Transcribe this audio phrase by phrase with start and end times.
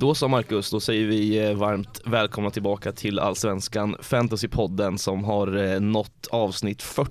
[0.00, 5.56] Då så Marcus, då säger vi eh, varmt välkomna tillbaka till Allsvenskan Fantasypodden som har
[5.56, 7.10] eh, nått avsnitt 40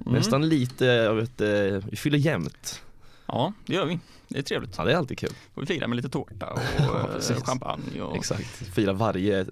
[0.00, 0.18] Mm.
[0.18, 1.48] Nästan lite, jag vet eh,
[1.90, 2.82] vi fyller jämnt
[3.26, 3.98] Ja, det gör vi.
[4.28, 4.74] Det är trevligt.
[4.78, 8.00] Ja det är alltid kul, Får vi fira med lite tårta och Ja, eh, champagne
[8.00, 9.46] och exakt Fira varje,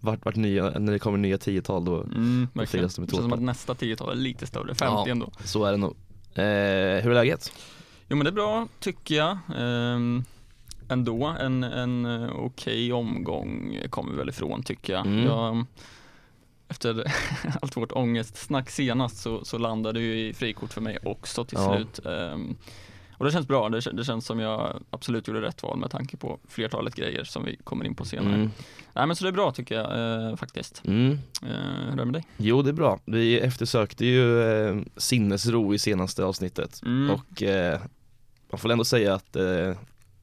[0.00, 2.66] vart, vart nya, när det kommer nya tiotal då, Mm, verkligen.
[2.66, 3.34] firas Det det med känns som tårta.
[3.34, 5.08] att nästa tiotal är lite större, 50 Ja.
[5.08, 5.30] ändå.
[5.44, 5.90] så är det nog
[6.34, 6.44] eh,
[7.04, 7.52] Hur är läget?
[8.08, 9.38] Jo men det är bra tycker jag.
[9.58, 10.24] Ehm,
[10.88, 15.06] ändå en, en eh, okej omgång kommer vi väl ifrån tycker jag.
[15.06, 15.24] Mm.
[15.24, 15.64] jag
[16.68, 17.04] efter
[17.62, 21.76] allt vårt ångestsnack senast så, så landade ju i frikort för mig också till Ja.
[21.76, 22.06] slut.
[22.06, 22.56] Ehm,
[23.18, 26.16] och det känns bra, det, det känns som jag absolut gjorde rätt val med tanke
[26.16, 28.34] på flertalet grejer som vi kommer in på senare.
[28.34, 28.50] Mm.
[28.94, 30.82] Nej men så det är bra tycker jag eh, faktiskt.
[30.84, 31.12] Mm.
[31.42, 31.48] Eh,
[31.84, 32.24] hur är det med dig?
[32.36, 37.10] Jo det är bra, vi eftersökte ju eh, sinnesro i senaste avsnittet Mm.
[37.10, 37.80] och eh,
[38.50, 39.72] man får ändå säga att eh,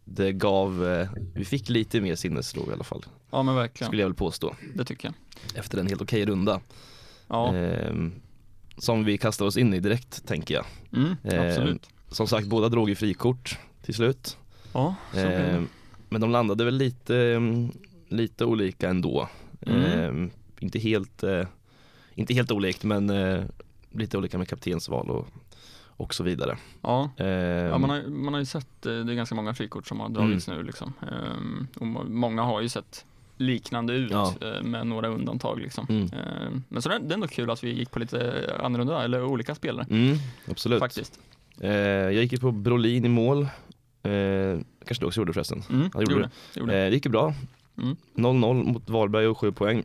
[0.05, 4.01] det gav, eh, vi fick lite mer sinnesro i alla fall Ja men verkligen, skulle
[4.01, 5.59] jag väl påstå det tycker jag.
[5.59, 6.61] efter en helt okej runda
[7.27, 8.13] Ja, Ehm,
[8.77, 11.87] Som vi kastar oss in i direkt tänker jag mm, eh, absolut.
[12.09, 14.37] Som sagt båda drog ju frikort till slut
[14.73, 15.23] Ja, så det.
[15.35, 15.67] Ehm,
[16.09, 17.71] Men de landade väl lite, mm,
[18.09, 19.29] lite olika ändå
[19.65, 19.81] Mm.
[19.83, 21.47] Ehm, Inte helt, eh,
[22.15, 23.43] inte helt olikt men eh,
[23.91, 25.27] lite olika med kaptensval och,
[25.97, 27.09] och så vidare Ja.
[27.17, 27.27] Ehm,
[27.67, 30.09] Ja, man, har, man har ju sett, eh, det är ganska många frikort som har
[30.09, 30.93] dragits nu liksom.
[31.01, 33.05] Ehm, och må- många har ju sett
[33.37, 34.33] liknande ut Ja.
[34.41, 35.85] eh, med några undantag liksom.
[35.89, 36.03] Mm.
[36.03, 39.55] Ehm, men så det är ändå kul att vi gick på lite annorlunda, eller olika
[39.55, 39.85] spelare.
[39.89, 40.17] Mm,
[40.49, 40.79] absolut.
[40.79, 41.19] Faktiskt.
[41.59, 43.41] Eh, jag gick ju på Brolin i mål.
[44.03, 45.63] Eh, kanske du också gjorde förresten.
[45.69, 46.59] Mm, Ja, gjorde gjorde det.
[46.59, 46.73] Gjorde.
[46.83, 47.33] Eh, det gick ju bra.
[47.77, 47.95] Mm.
[48.15, 49.83] 0-0 mot Varberg och 7 poäng.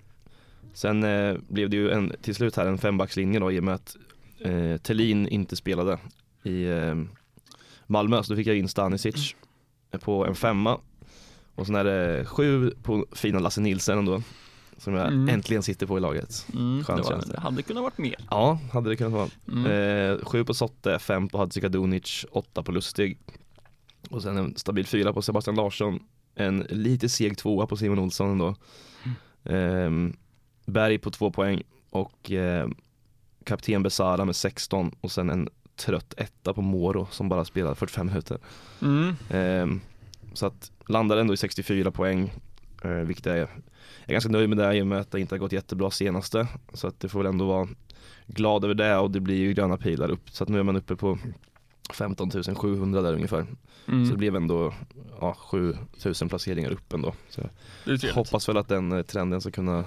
[0.75, 3.75] Sen eh, blev det ju en, till slut här en fembackslinje då i och med
[3.75, 3.97] att
[4.41, 5.99] eh, Thelin inte spelade
[6.43, 6.94] i eh,
[7.87, 8.22] Malmö.
[8.22, 9.34] Så då fick jag in Stanisic
[10.00, 10.81] på en femma.
[11.54, 14.22] Och sen är det sju på fina Lasse Nilsson ändå.
[14.77, 15.28] Som jag Mm.
[15.28, 16.47] äntligen sitter på i laget.
[16.54, 17.41] Mm, Skönt det, var, det.
[17.41, 18.15] hade kunnat varit mer.
[18.31, 19.28] Ja, hade det kunnat vara.
[19.48, 19.66] Mm.
[19.66, 23.19] Eh, sju på Sotte, fem på Hadzikadunic, åtta på Lustig.
[24.10, 26.00] Och sen en stabil fyra på Sebastian Larsson.
[26.34, 28.54] En lite seg tvåa på Simon Olsson ändå.
[29.44, 29.91] Eh,
[30.66, 32.69] Berg på två poäng och eh,
[33.48, 38.06] kapten Besara med 16 och sen en trött etta på Moro som bara spelade 45
[38.06, 38.38] minuter.
[38.82, 39.14] Mm.
[39.31, 39.81] Eh,
[40.34, 42.32] så att landade ändå i 64 poäng,
[42.84, 43.48] eh, vilket är, jag
[44.06, 46.47] är ganska nöjd med det i och med att det inte har gått jättebra senaste.
[46.72, 47.69] Så att det får väl ändå vara
[48.26, 50.30] glad över det och det blir ju gröna pilar upp.
[50.30, 51.19] Så att nu är man uppe på
[51.92, 53.47] 15 700 där ungefär.
[53.88, 54.06] Mm.
[54.06, 54.75] Så det blev ändå
[55.20, 57.15] ja, 7000 placeringar upp ändå.
[57.28, 57.42] Så
[58.12, 59.84] hoppas väl att den eh, trenden ska kunna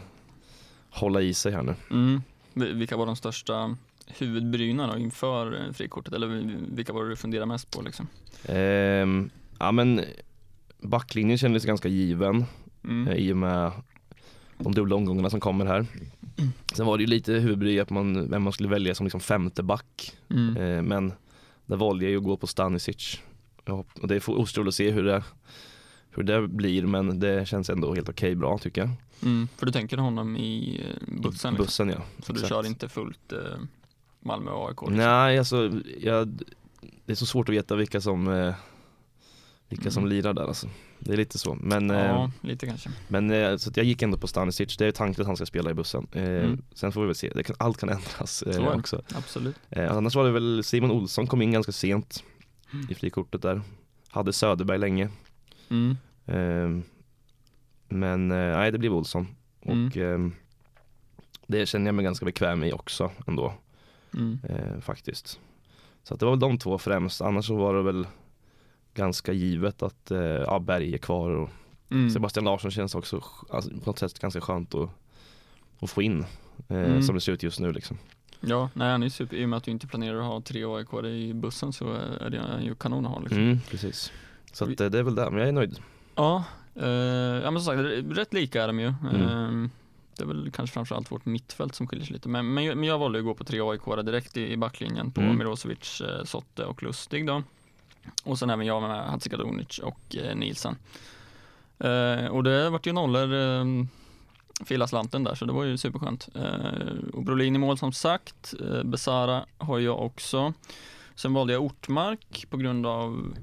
[0.89, 1.75] hålla i sig här nu.
[1.91, 2.21] Mm.
[2.53, 3.75] Vi- Vilka var de största
[4.07, 6.13] huvudbryna inför eh, frikortet?
[6.13, 6.27] Eller
[6.75, 8.07] vilka var det du funderade mest på liksom?
[8.45, 9.29] Ehm,
[9.59, 10.01] ja men
[10.81, 12.45] backlinjen kändes ganska given.
[12.83, 13.07] Mm.
[13.07, 13.71] eh, i och med
[14.57, 15.85] de dubbla omgångarna som kommer här.
[16.73, 19.63] Sen var det ju lite huvudbry att man, vem man skulle välja som liksom femte
[19.63, 20.13] back.
[20.29, 20.57] Mm.
[20.57, 21.13] Eh, men
[21.65, 23.19] där valde jag ju att gå på Stanisic.
[24.01, 25.23] Och det får otroligt att se hur det,
[26.11, 28.89] hur det blir men det känns ändå helt okej bra tycker jag.
[29.23, 29.47] Mm.
[29.57, 31.31] För du tänker honom i eh, bussen?
[31.31, 31.55] Liksom.
[31.55, 32.01] Bussen ja.
[32.23, 32.49] Så du exakt.
[32.49, 33.39] kör inte fullt eh,
[34.19, 34.81] Malmö och AIK?
[34.81, 34.97] Liksom.
[34.97, 36.27] Nej alltså, jag,
[37.05, 38.53] det är så svårt att veta vilka som eh,
[39.69, 40.15] vilka som Mm.
[40.15, 40.67] lirar där alltså.
[40.99, 41.57] Det är lite så.
[41.61, 42.89] Men, eh, Ja, lite kanske.
[43.07, 44.77] men eh, så jag gick ändå på Stanisic.
[44.77, 46.07] Det är tanken att han ska spela i bussen.
[46.11, 46.61] Eh, Mm.
[46.73, 47.31] Sen får vi väl se.
[47.35, 49.01] Det kan, allt kan ändras eh, Så också.
[49.15, 49.55] Absolut.
[49.69, 52.23] Eh, annars var det väl Simon Olsson kom in ganska sent
[52.73, 52.87] Mm.
[52.89, 53.61] i frikortet där.
[54.09, 55.09] Hade Söderberg länge.
[55.71, 55.97] Mm.
[56.25, 56.83] Eh,
[57.89, 59.27] men nej, det blev Olsson.
[59.61, 59.87] Mm.
[59.87, 60.19] Och eh,
[61.47, 63.53] det känner jag mig ganska bekväm i också ändå
[64.13, 64.39] Mm.
[64.49, 65.39] eh, faktiskt.
[66.03, 67.21] Så det var väl de två främst.
[67.21, 68.07] Annars så var det väl
[68.93, 71.49] ganska givet att eh, ja, Berg är kvar och
[71.91, 72.09] Mm.
[72.09, 74.89] Sebastian Larsson känns också alltså, på något sätt ganska skönt att,
[75.79, 76.25] att få in
[76.67, 77.01] eh, Mm.
[77.03, 77.97] som det ser ut just nu liksom.
[78.39, 79.37] Ja, nej han är super.
[79.37, 82.29] I och med att du inte planerar att ha tre aik i bussen så är
[82.29, 83.37] det ju kanon att ha liksom.
[83.37, 84.11] Mm, precis.
[84.51, 85.79] Så att, eh, det är väl det, men jag är nöjd.
[86.15, 86.43] Ja,
[86.75, 86.87] eh,
[87.43, 88.93] ja men som sagt, rätt lika är de ju.
[89.11, 89.63] Mm.
[89.63, 89.69] Eh,
[90.17, 92.29] det är väl kanske framförallt vårt mittfält som skiljer sig lite.
[92.29, 95.11] Men, men, jag- men jag valde att gå på tre aik direkt i, i backlinjen
[95.11, 95.37] på Mm.
[95.37, 97.43] Milosevic, eh, Sotte och Lustig då.
[98.23, 100.75] Och sen även jag med Hadzikadunic och eh, Nielsen.
[101.79, 103.65] Eh, och det vart ju nollor eh,
[104.65, 106.29] för hela slanten där så det var ju superskönt.
[106.35, 108.53] Eh, och Brolin i mål som sagt.
[108.83, 110.53] Besara har jag också.
[111.21, 113.37] Sen valde jag Ortmark på grund av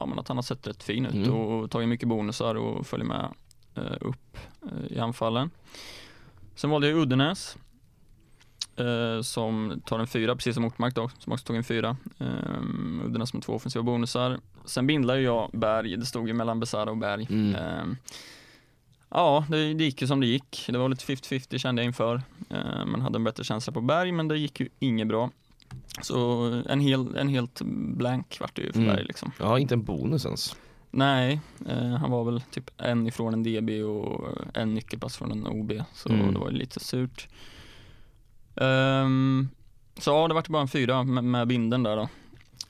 [0.00, 1.30] ja, men att han har sett rätt fin ut Mm.
[1.34, 3.28] och tagit mycket bonusar och följer med
[3.74, 5.50] eh, upp eh, i anfallen.
[6.54, 7.56] Sen valde jag Uddenäs.
[8.76, 11.96] eh, som tar en fyra, precis som Ortmark då, som också tog en fyra.
[12.18, 14.38] Um, Uddenäs med två offensiva bonusar.
[14.64, 17.26] Sen bindlar jag Berg, det stod ju mellan Besara och Berg.
[17.30, 17.54] Mm.
[17.54, 17.96] Ehm,
[19.08, 20.64] ja, det, det gick ju som det gick.
[20.68, 22.22] Det var lite 50-50 kände jag inför.
[22.50, 25.30] Ehm, man hade en bättre känsla på Berg, men det gick ju inget bra.
[26.02, 27.60] Så en, hel, en helt
[27.96, 28.94] blank vart det ju för Mm.
[28.96, 29.30] Berg liksom.
[29.38, 30.56] Ja, inte en bonus ens.
[30.90, 35.46] Nej, eh, han var väl typ en ifrån en DB och en nyckelpass från en
[35.46, 36.32] OB, så Mm.
[36.34, 37.28] det var ju lite surt.
[38.56, 39.48] Ehm,
[39.98, 42.08] så ja, det vart bara en fyra med, med binden där då.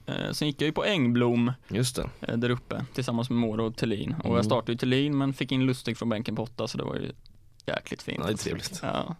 [0.06, 2.10] Eh, sen gick jag ju på Engblom Just det.
[2.20, 4.14] eh, där uppe tillsammans med Moro och Thelin.
[4.18, 4.36] Och Mm.
[4.36, 6.94] jag startade ju Thelin men fick in Lustig från bänken på åtta så det var
[6.94, 7.12] ju
[7.66, 8.18] jäkligt fint.
[8.20, 8.80] Ja, det är trevligt.
[8.82, 9.14] Ja,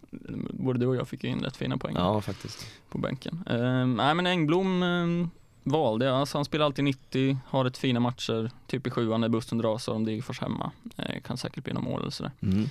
[0.49, 2.65] både du och jag fick ju in rätt fina poäng Ja, faktiskt.
[2.89, 3.43] på bänken.
[3.49, 5.27] Eh, nej men Engblom eh,
[5.63, 9.29] valde jag, alltså han spelar alltid 90, har rätt fina matcher, typ i sjuan när
[9.29, 10.71] bussen dras om Degerfors hemma.
[10.97, 12.31] Eh, kan säkert bli någon mål eller sådär.
[12.41, 12.69] Mm.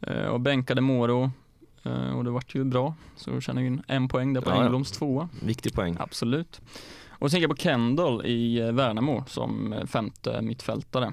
[0.00, 1.30] Eh, och bänkade Moro
[1.82, 2.94] eh, och det vart ju bra.
[3.16, 4.60] Så känner ju in en poäng där på Ja, ja.
[4.62, 5.28] Engbloms tvåa.
[5.42, 5.96] Viktig poäng.
[6.00, 6.60] Absolut.
[7.20, 11.12] Och sen gick jag på Kendall i eh, Värnamo som eh, femte mittfältare.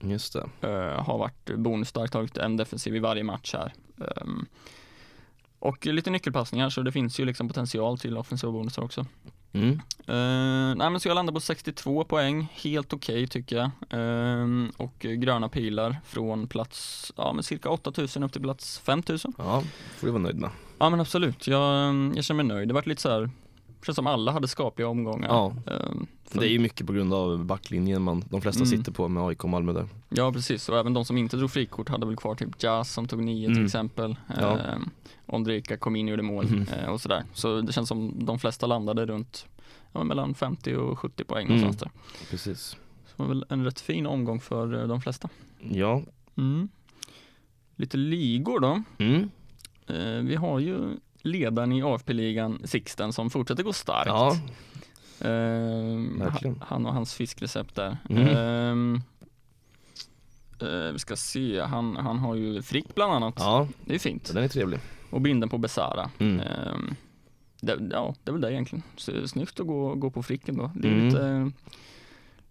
[0.00, 0.68] Just det.
[0.68, 3.72] Eh, har varit bonusstark, tagit en defensiv i varje match här.
[4.00, 4.46] Ehm,
[5.58, 9.06] och lite nyckelpassningar så det finns ju liksom potential till offensiva bonusar också.
[9.52, 9.70] Mm.
[10.08, 13.70] Uh, nej men så jag landar på 62 poäng, helt okej tycker jag.
[13.90, 19.32] Ehm, och gröna pilar från plats, ja men cirka 8000 upp till plats 5000.
[19.38, 19.62] Ja,
[19.96, 20.50] får du vara nöjd med.
[20.78, 22.68] Ja men absolut, jag, jag känner mig nöjd.
[22.68, 23.30] Det vart lite så här,
[23.84, 25.28] känns som alla hade skapliga omgångar.
[25.28, 25.46] Ja.
[25.66, 28.78] Ehm, för- Det är ju mycket på grund av backlinjen man, de flesta Mm.
[28.78, 29.88] sitter på med AIK och Malmö där.
[30.08, 33.06] Ja precis, och även de som inte drog frikort hade väl kvar typ Jazz som
[33.08, 33.64] tog nio till Mm.
[33.66, 34.16] exempel.
[34.40, 34.58] Ja.
[34.58, 34.90] Ehm,
[35.26, 36.66] Ondrejka kom in och gjorde mål Mhm.
[36.68, 37.24] eh, och sådär.
[37.34, 39.46] Så det känns som de flesta landade runt
[39.92, 41.60] ja, mellan 50 och 70 poäng Mm.
[41.60, 42.00] någonstans där.
[42.30, 42.60] Precis.
[43.06, 45.28] Så det var väl en rätt fin omgång för eh, de flesta.
[45.70, 46.02] Ja.
[46.36, 46.68] Mm.
[47.76, 48.82] Lite ligor då.
[48.98, 49.30] Mm.
[49.86, 50.76] Eh, vi har ju
[51.26, 54.06] ledaren i AFP-ligan, Sixten, som fortsätter gå starkt.
[54.08, 54.36] Ja.
[56.18, 56.62] Verkligen.
[56.66, 57.96] han, och hans fiskrecept där.
[58.10, 59.00] Mm.
[60.60, 63.34] Eh, vi ska se, han, han har ju Frick bland annat.
[63.38, 64.30] ja, Det är fint.
[64.34, 64.80] den är trevlig.
[65.10, 66.10] Och binden på Besara.
[66.18, 66.40] Mm.
[66.40, 66.94] Ehm,
[67.60, 68.82] det, ja, det är väl det egentligen.
[69.28, 70.70] Snyggt att gå, gå på Fricken då.
[70.74, 71.04] Det är Mm.
[71.08, 71.52] lite,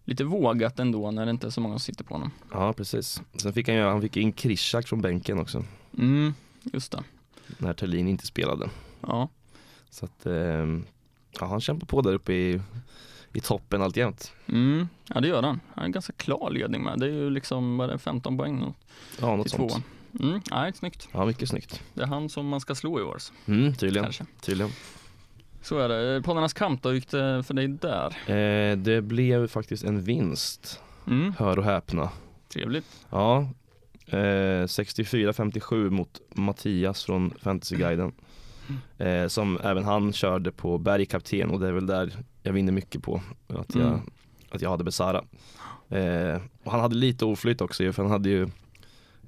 [0.06, 2.32] lite vågat ändå när det inte är så många som sitter på honom.
[2.52, 3.22] Ja, precis.
[3.36, 5.64] Sen fick han ju, han fick in Krishak från bänken också.
[5.98, 6.34] Mm,
[6.64, 7.04] just det.
[7.58, 8.70] När Thelin inte spelade.
[9.02, 9.30] Ja.
[9.90, 10.86] Så att, ehm,
[11.40, 12.62] ja han kämpar på där uppe i,
[13.34, 14.32] i toppen alltjämt.
[14.48, 15.60] Mm, ja det gör han.
[15.76, 17.00] Han en ganska klar ledning med.
[17.00, 18.74] Det är ju liksom, vad är det, 15 poäng nu
[19.22, 19.70] Ja, något sånt.
[19.72, 19.84] tvåan.
[20.20, 21.08] Mm, nej, snyggt.
[21.12, 21.82] Ja, mycket snyggt.
[21.94, 23.18] Det är han som man ska slå i år.
[23.46, 24.04] Mm, tydligen.
[24.04, 24.26] Kanske.
[24.42, 24.72] tydligen.
[25.62, 26.22] Så är det.
[26.22, 28.32] Poddarnas kamp då, hur gick det för dig där?
[28.32, 32.10] Eh, det blev faktiskt en vinst, Mm, hör och häpna.
[32.54, 33.06] trevligt.
[33.10, 33.50] Ja,
[34.08, 38.12] eh, 64-57 mot Mattias från Fantasyguiden.
[38.98, 42.14] Eh, som även han körde på Berg kapten och det är väl där
[42.44, 44.00] jag vinner mycket på att jag, Mm.
[44.52, 45.24] att jag hade Besara.
[45.90, 48.48] Eh, och han hade lite oflyt också för han hade ju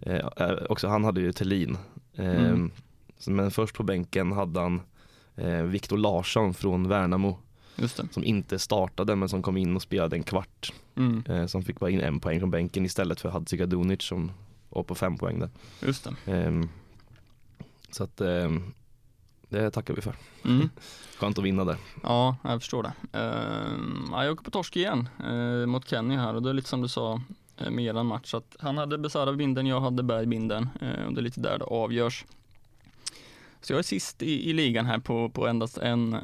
[0.01, 1.77] eh, eh, också han hade ju Thelin.
[2.15, 2.71] Eh, Mm.
[3.27, 4.81] Men först på bänken hade han
[5.35, 7.37] eh, Viktor Larsson från Värnamo
[8.11, 10.73] som inte startade men som kom in och spelade en kvart.
[10.95, 14.31] Mm, som fick bara in en poäng från bänken istället för Hadzikadunic som
[14.69, 15.49] var på fem poäng där.
[15.81, 16.31] just det.
[16.31, 16.69] Ehm,
[17.91, 18.73] så att ehm,
[19.49, 20.15] det tackar vi för.
[20.45, 20.69] Mm.
[21.19, 21.77] Skönt att vinna där.
[22.03, 22.91] Ja, jag förstår det.
[24.11, 26.81] Ja, jag åker på torsk igen eh, mot Kenny här och det är lite som
[26.81, 27.21] du sa
[27.57, 31.13] eh, med eran match att han hade Besara binden, jag hade Berg binden eh, och
[31.13, 32.25] det är lite där det avgörs.
[33.61, 36.17] Så jag är sist i, i ligan här på, på endast en,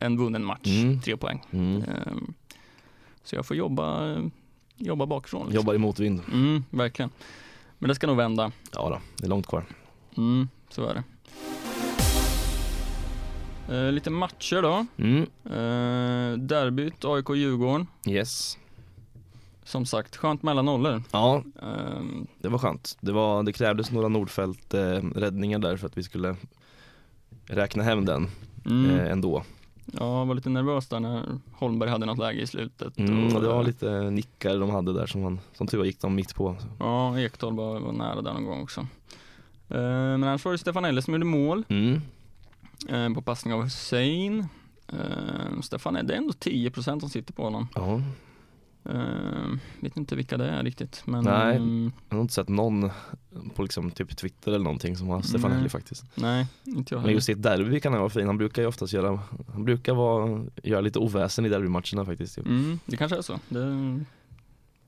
[0.00, 1.00] en vunnen match, Mm.
[1.00, 1.42] tre poäng.
[1.50, 1.84] Mm.
[3.24, 4.16] Så jag får jobba,
[4.76, 5.40] jobba bakifrån.
[5.40, 5.56] Liksom.
[5.56, 6.20] Jobbar i motvind.
[6.32, 7.10] Mm, verkligen.
[7.78, 8.52] Men det ska nog vända.
[8.72, 9.64] Ja då, det är långt kvar.
[10.16, 11.02] Mm, så är det.
[13.68, 14.86] Eh, lite matcher då.
[14.96, 15.22] Mm.
[15.44, 17.86] Eh, derbyt AIK-Djurgården.
[18.06, 18.58] Yes.
[19.64, 21.02] Som sagt, skönt mellan nollor.
[21.10, 22.96] Ja, Ehm, det var skönt.
[23.00, 26.36] Det, var, det krävdes några Nordfält eh, där för att vi skulle
[27.46, 28.28] räkna hem den
[28.66, 29.10] mm, eh,
[29.92, 30.04] ändå.
[30.04, 31.22] Jag var lite nervös där när
[31.52, 32.98] Holmberg hade något läge i slutet.
[32.98, 35.84] Mm, och det var eh, lite nickar de hade där som, man, som tur var
[35.84, 36.56] gick de mitt på.
[36.78, 38.80] Ja, Ekdal var, var nära där någon gång också.
[39.68, 42.00] Eh, men annars var det Stefan Elle som gjorde mål Mm.
[42.88, 44.46] eh, på passning av Hussein.
[44.92, 47.68] Uh, Stefan, det är ändå 10% som sitter på honom.
[47.74, 48.00] Ja,
[48.90, 51.56] Uh, vet inte vilka det är riktigt men Nej.
[51.56, 52.90] ehm, jag har inte sett någon
[53.54, 55.52] på liksom typ Twitter eller någonting som har Stefan.
[55.52, 56.04] Helly faktiskt.
[56.14, 57.14] nej, inte jag Men heller.
[57.14, 58.26] just i ett derby kan han vara fin.
[58.26, 59.20] Han brukar ju oftast göra,
[59.52, 62.38] han brukar vara, göra lite oväsen i derbymatcherna faktiskt.
[62.38, 62.42] ju.
[62.42, 63.40] Mm, det kanske är så.
[63.48, 64.00] Det,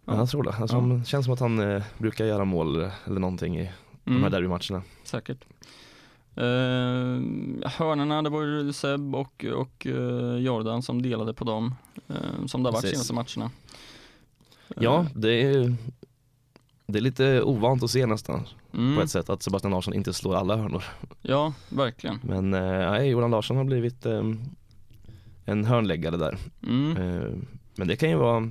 [0.09, 0.17] Ja.
[0.17, 0.53] Jag tror det.
[0.53, 0.83] Alltså, Ja.
[0.83, 3.71] Det känns som att han eh, brukar göra mål eller någonting i
[4.05, 4.83] de här mm, derbymatcherna.
[5.05, 5.45] säkert.
[6.35, 6.45] Eh,
[7.71, 11.75] hörnorna, det var ju Seb och, och eh, Jordan som delade på dem,
[12.09, 13.51] eh, som det har varit senaste matcherna.
[14.77, 15.77] Ja, det är,
[16.87, 20.13] det är lite ovant att se nästan mm, på ett sätt att Sebastian Larsson inte
[20.13, 20.85] slår alla hörnor.
[21.23, 22.21] Ja, verkligen.
[22.23, 24.23] Men eh, nej, Jordan Larsson har blivit eh,
[25.45, 26.39] en hörnläggare där.
[26.63, 26.97] Mm.
[26.97, 27.31] Eh,
[27.77, 28.51] men det kan ju vara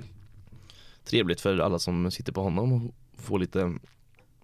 [1.03, 3.73] trevligt för alla som sitter på honom och få lite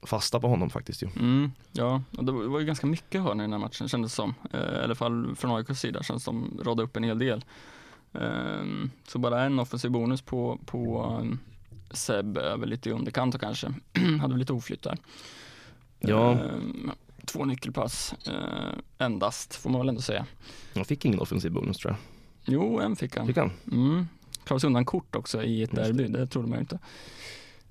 [0.03, 1.09] fasta på honom faktiskt ju.
[1.19, 4.33] Mm, ja, det var ju ganska mycket hörnor i den här matchen kändes det som.
[4.53, 7.45] I alla fall från AIKs sida känns det som radade upp en hel del.
[8.13, 11.05] Ehm, så bara en offensiv bonus på, på
[11.93, 13.73] Seb väl lite i underkant och kanske.
[14.21, 14.97] Hade lite oflytt där.
[15.99, 16.31] Ja.
[16.31, 16.91] Ehm,
[17.25, 20.25] två nyckelpass eh, endast får man väl ändå säga.
[20.75, 21.99] Han fick ingen offensiv bonus tror jag.
[22.53, 23.27] Jo, en fick han.
[23.27, 23.51] Fick han?
[23.71, 24.07] Mm.
[24.43, 26.79] Klarade sig undan kort också i ett Just derby, det trodde man ju inte.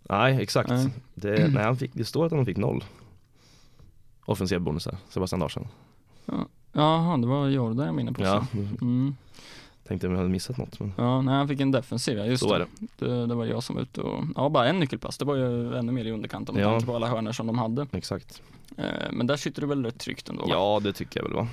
[0.02, 0.68] Nej, exakt.
[0.68, 0.90] Nej.
[1.14, 2.84] Det, nej, han fick, det står att han fick noll
[4.24, 5.68] offensiva bonusar, Sebastian Larsson.
[6.72, 8.22] Jaha, det var Jordan jag minns på.
[8.22, 8.46] Ja.
[8.80, 9.16] Mm.
[9.90, 10.80] Tänkte om jag hade missat något.
[10.80, 12.66] Men Ja, nej han fick en defensiv, ja just så är det.
[12.98, 13.06] det.
[13.06, 13.26] det.
[13.26, 15.92] Det var jag som var ute och, ja bara en nyckelpass, det var ju ännu
[15.92, 16.70] mer i underkant om Ja.
[16.70, 17.86] tanke på alla hörnor som de hade.
[17.92, 18.42] Exakt.
[18.76, 20.42] Eh, men där sitter det väl rätt tryggt ändå?
[20.42, 20.48] va?
[20.50, 21.48] Ja, det tycker jag väl va.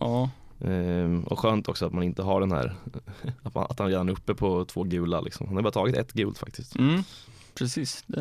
[0.00, 0.30] Ja,
[0.64, 2.74] Ehm, och skönt också att man inte har den här,
[3.42, 5.46] att, man, att han redan är uppe på två gula liksom.
[5.46, 6.76] Han har bara tagit ett gult faktiskt.
[6.78, 7.02] mm.
[7.54, 8.04] precis.
[8.06, 8.20] Det,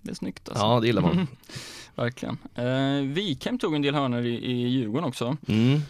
[0.00, 0.64] det är snyggt alltså.
[0.64, 1.26] Ja, det gillar man.
[1.94, 2.38] Verkligen.
[2.54, 5.36] Eh, Wikheim tog en del hörnor i, i Djurgården också.
[5.48, 5.80] Mm.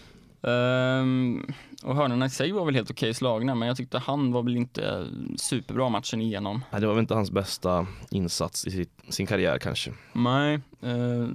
[0.43, 1.47] Ehm,
[1.83, 4.57] och hörnorna i sig var väl helt okej slagna, men jag tyckte han var väl
[4.57, 5.07] inte
[5.37, 6.65] superbra matchen igenom.
[6.73, 9.93] Nej, det var väl inte hans bästa insats i sitt, sin karriär kanske.
[10.13, 11.29] Nej, eh,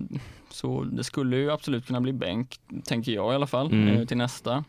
[0.50, 3.88] så det skulle ju absolut kunna bli bänk, tänker jag i alla fall, Mm.
[3.98, 4.64] eh, till nästa.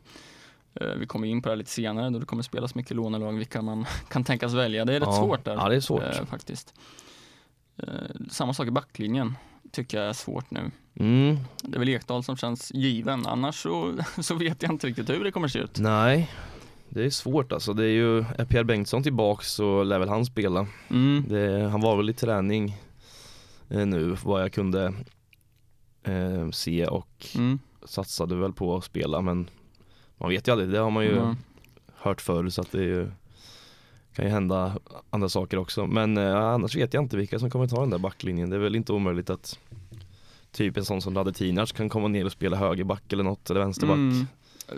[0.80, 3.62] Eh, vi kommer in på det lite senare då det kommer spelas mycket lånelag, vilka
[3.62, 4.84] man kan tänkas välja.
[4.84, 5.16] Det är rätt ja.
[5.16, 6.02] svårt där Ja, det är svårt.
[6.30, 6.74] faktiskt.
[8.30, 9.34] Samma sak i backlinjen,
[9.76, 10.71] tycker jag är svårt nu.
[11.00, 11.37] Mm.
[11.62, 15.25] Det är väl Ekdal som känns given, annars så, så vet jag inte riktigt hur
[15.25, 15.78] det kommer se ut.
[15.78, 16.30] Nej,
[16.88, 17.73] det är svårt alltså.
[17.73, 20.66] Det är ju, är Pierre Bengtsson tillbaks så lär väl han spela.
[20.90, 21.25] Mm.
[21.28, 22.76] Det, han var väl i träning
[23.71, 24.95] eh, nu vad jag kunde
[26.04, 27.59] eh, se och Mm.
[27.85, 29.50] satsade väl på att spela men
[30.16, 31.35] man vet ju aldrig, det har man ju
[31.97, 33.11] hört förr så att det är ju,
[34.16, 34.78] kan ju hända
[35.11, 35.87] andra saker också.
[35.87, 38.50] Men eh, annars vet jag inte vilka som kommer ta den där backlinjen.
[38.50, 39.58] Det är väl inte omöjligt att
[40.52, 43.96] typ en sån som Radetinac kan komma ner och spela högerback eller något eller vänsterback.
[43.96, 44.26] Mm.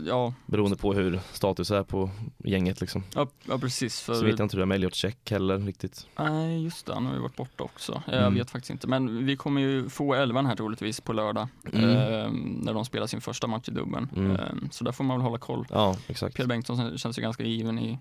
[0.07, 3.03] Ja, Beroende på hur status är på gänget liksom.
[3.15, 4.01] ja, ja, precis.
[4.01, 6.07] För Så vet jag inte hur det är med Elliot Check heller riktigt.
[6.19, 6.95] Nej, just det.
[6.95, 8.03] Han har ju varit borta också.
[8.07, 8.35] Jag Mm.
[8.35, 8.87] vet faktiskt inte.
[8.87, 11.49] Men vi kommer ju få elvan här troligtvis på lördag.
[11.73, 11.91] Mm.
[11.91, 12.31] Eh,
[12.65, 14.09] när de spelar sin första match i dubbeln.
[14.17, 14.31] Mm.
[14.31, 14.41] Eh,
[14.71, 15.67] så där får man väl hålla koll.
[15.71, 16.37] Ja, exakt.
[16.37, 17.99] Pierre Bengtsson känns ju ganska given i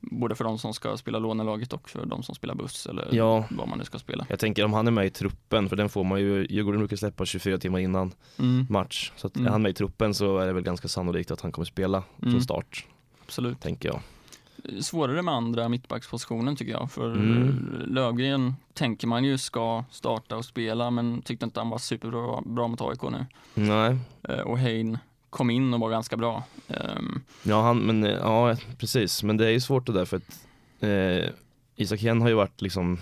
[0.00, 3.44] både för de som ska spela lånelaget och för de som spelar buss eller Ja.
[3.50, 4.26] vad man nu ska spela.
[4.28, 6.96] Jag tänker om han är med i truppen, för den får man ju, Djurgården brukar
[6.96, 9.12] släppa 24 timmar innan Mm, match.
[9.16, 9.46] Så att Mm.
[9.46, 12.02] är han med i truppen så är det väl ganska sannolikt att han kommer spela
[12.22, 12.30] Mm.
[12.32, 12.86] från start,
[13.26, 13.60] absolut.
[13.60, 14.00] tänker jag.
[14.84, 16.90] Svårare med andra mittbackspositionen tycker jag.
[16.90, 17.84] För Mm.
[17.86, 22.68] Lövgren tänker man ju ska starta och spela men tyckte inte han var superbra bra
[22.68, 23.26] mot AIK nu.
[23.54, 24.98] Nej, Eh, och Hein
[25.38, 26.42] kom in och var ganska bra.
[26.68, 30.16] Ehm, ja han, men eh, ja precis, men det är ju svårt det där för
[30.16, 30.46] att
[30.80, 31.30] eh,
[31.76, 32.98] Isak Hien har ju varit liksom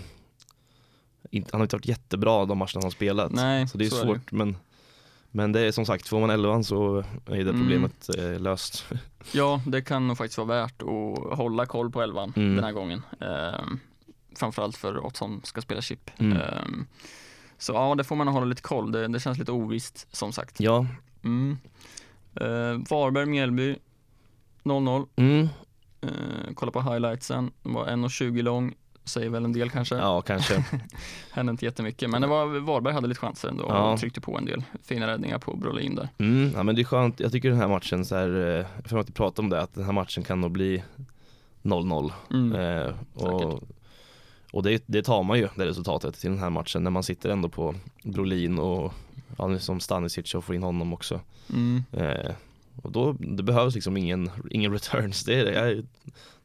[1.29, 3.31] inte, han har inte varit jättebra de matcherna han har spelat.
[3.31, 4.57] Nej, så det är så är svårt men
[5.31, 7.59] men det är som sagt, får man elvan så är det Mm.
[7.59, 8.85] problemet eh, löst.
[9.31, 12.55] Ja, det kan nog faktiskt vara värt att hålla koll på elvan Mm.
[12.55, 13.01] den här gången.
[13.19, 13.79] Ehm,
[14.35, 16.09] framförallt för oss som ska spela chip.
[16.19, 16.37] Mm.
[16.37, 16.85] Ehm,
[17.57, 18.91] så ja, det får man hålla lite koll.
[18.91, 20.59] Det, det känns lite ovisst som sagt.
[20.59, 20.85] Ja,
[21.23, 21.57] Mm.
[22.41, 23.75] Uh, Varberg, Mjällby
[24.63, 25.07] 0-0.
[25.15, 25.47] mm.
[26.01, 26.09] Eh,
[26.55, 27.51] kolla på highlightsen.
[27.63, 28.73] Den var 1.20 lång.
[29.03, 29.95] Säger väl en del kanske.
[29.95, 30.63] ja kanske.
[31.31, 32.09] Hände inte jättemycket.
[32.09, 33.91] Men det var, Varberg hade lite chanser ändå Ja.
[33.93, 36.09] och tryckte på en del fina räddningar på Brolin där.
[36.17, 38.99] Mm, ja men det är skönt, jag tycker den här matchen så här, eh, får
[38.99, 40.83] inte prata om det, att den här matchen kan nog bli
[41.63, 42.55] 0-0 Mm.
[42.55, 43.63] eh, och,
[44.51, 47.29] och det, det tar man ju det resultatet till den här matchen när man sitter
[47.29, 48.93] ändå på Brolin och
[49.37, 51.21] ja, nu som Stanisic och får in honom också
[51.53, 51.83] Mm.
[51.91, 52.31] eh,
[52.83, 55.85] och då, det behövs liksom ingen, ingen returns, det är det, jag är-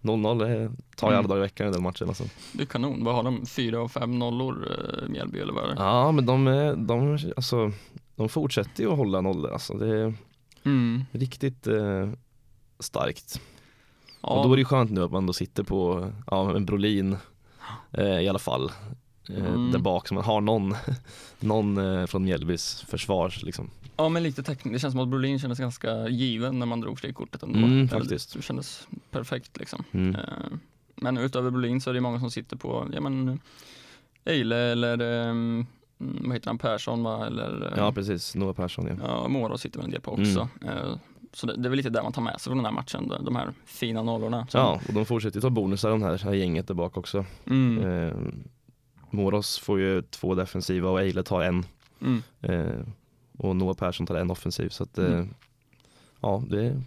[0.01, 1.29] 0-0 det tar jag alla Mm.
[1.29, 2.25] dagar i veckan i den matchen alltså.
[2.53, 3.05] Det är kanon.
[3.05, 3.47] Vad har de?
[3.47, 5.75] Fyra och fem nollor eh, Mjällby eller vad är det?
[5.83, 6.45] Ja men de,
[6.87, 7.73] de, alltså,
[8.17, 10.15] de fortsätter ju att hålla nollor alltså, det är
[10.65, 11.05] Mm.
[11.13, 12.09] riktigt eh,
[12.79, 13.41] starkt
[14.23, 17.17] Ja, Och då är det skönt nu att man då sitter på ja, en Brolin
[17.93, 18.73] eh, i alla fall
[19.29, 19.71] Mm.
[19.73, 20.75] där bak så man har någon,
[21.41, 23.71] någon eh, från Mjällbys försvar liksom.
[23.97, 24.73] ja, men lite täckning.
[24.73, 27.59] Det känns som att Brolin kändes ganska given när man drog frikortet ändå.
[27.59, 28.35] Mm, faktiskt.
[28.35, 29.85] Det kändes perfekt liksom.
[29.93, 30.15] Mm.
[30.15, 30.23] Eh,
[30.97, 33.41] Men utöver Brolin så är det många som sitter på, ja men
[34.25, 34.99] Eile eller
[35.31, 35.67] mm,
[35.99, 37.27] vad heter han, Persson va?
[37.27, 38.95] Eller, eh, Ja precis, Noah Persson ja.
[39.07, 40.49] Ja, Mora sitter väl en del på också.
[40.65, 40.95] Eh,
[41.33, 43.13] Så det, det är väl lite där man tar med sig från den här matchen,
[43.25, 44.47] de- här fina nollorna.
[44.53, 47.25] Ja, och de fortsätter ta bonusar de här, här gänget där bak också.
[47.47, 48.15] Mm, Eh,
[49.13, 51.65] Moros får ju två defensiva och Eile tar en.
[52.01, 52.87] mm, Eh,
[53.39, 54.69] och Noah Persson tar en offensiv.
[54.69, 55.35] Så att, eh, Mm.
[56.21, 56.83] ja, det,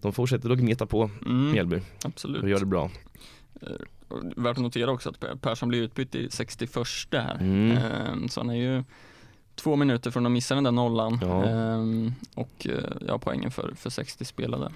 [0.00, 2.42] de fortsätter att gneta på mm, Mjällby absolut.
[2.42, 2.90] och gör det bra.
[4.08, 6.76] Och Värt att notera också att Per- Persson blir utbytt i 61
[7.12, 7.34] här.
[7.40, 7.76] Mm.
[7.78, 8.84] Ehm, Så han är ju
[9.54, 11.44] två minuter från att missa den där nollan Ja.
[11.44, 14.72] Ehm, och eh, ja, poängen för, för 60 spelade.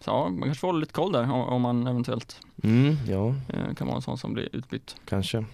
[0.00, 3.74] Så ja, man kanske får hålla lite koll där om, man eventuellt Mm, ja, eh,
[3.74, 4.96] kan vara en sån som blir utbytt.
[5.08, 5.44] kanske.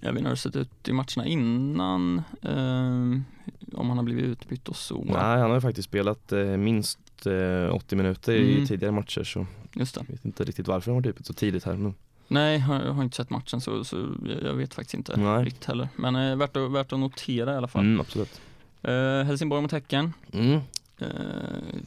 [0.00, 3.24] Jag vet inte hur det sett ut i matcherna innan, ehm,
[3.72, 5.04] om han har blivit utbytt och så.
[5.04, 8.48] Nej, han har ju faktiskt spelat eh, minst eh, 80 minuter Mm.
[8.62, 10.00] i tidigare matcher så Just det.
[10.08, 11.74] jag vet inte riktigt varför han varit utbytt så tidigt här.
[11.74, 11.94] Men,
[12.28, 13.96] Nej, jag har- jag har inte sett matchen så, så
[14.28, 15.44] jag- jag vet faktiskt inte Nej.
[15.44, 15.88] riktigt heller.
[15.96, 17.82] Men eh, värt, att, värt att notera i alla fall.
[17.84, 18.40] mm, absolut.
[18.82, 20.12] Eh, Helsingborg mot Häcken.
[20.32, 20.60] Mm.
[21.00, 21.06] Eh,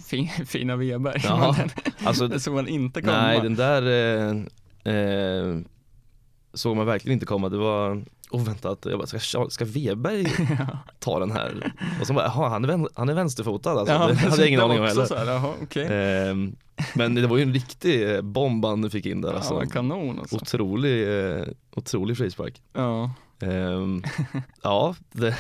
[0.06, 1.22] fin, fina Weberg.
[1.24, 1.70] Ja, Men
[2.08, 3.22] Alltså, den såg man inte komma.
[3.22, 3.82] nej, den där
[4.86, 5.58] eh, eh,
[6.54, 7.50] såg man verkligen inte komma.
[7.50, 8.86] Det var oväntat.
[8.90, 10.26] Jag bara, ska, ska Weberg
[11.00, 11.74] ta den här?
[12.02, 13.94] Och så bara, jaha, han är, vän, han är vänsterfotad alltså.
[13.94, 15.06] det hade jag ingen aning om heller.
[15.06, 15.88] Så här, jaha, okej.
[15.92, 16.56] Ehm,
[16.96, 19.60] men det var ju en riktig eh, bomb han fick in där Ja, alltså.
[19.60, 20.36] kanon alltså.
[20.36, 21.44] Otrolig, eh,
[21.76, 22.62] otrolig frispark.
[22.74, 23.12] Ja.
[23.42, 24.04] Ehm,
[24.62, 25.36] ja, det,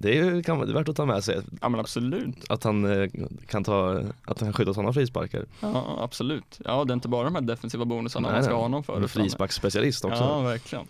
[0.00, 2.50] det är ju kan, det är värt att ta med sig ja, men absolut.
[2.50, 3.10] att han eh,
[3.46, 5.46] kan ta, att han kan skjuta sådana frisparkar.
[5.60, 6.60] Ja, absolut.
[6.64, 8.56] Ja, det är inte bara de här defensiva bonusarna Nej, man ska nej.
[8.56, 9.06] ha honom för.
[9.06, 10.22] Frisparksspecialist också.
[10.22, 10.86] Ja, verkligen.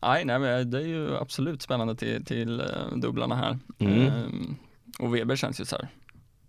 [0.00, 2.66] Nej, nej, men det är ju absolut spännande till, till eh,
[2.96, 3.58] dubblarna här.
[3.78, 4.06] Mm.
[4.06, 4.56] Ehm,
[4.98, 5.88] och Weber känns ju så här,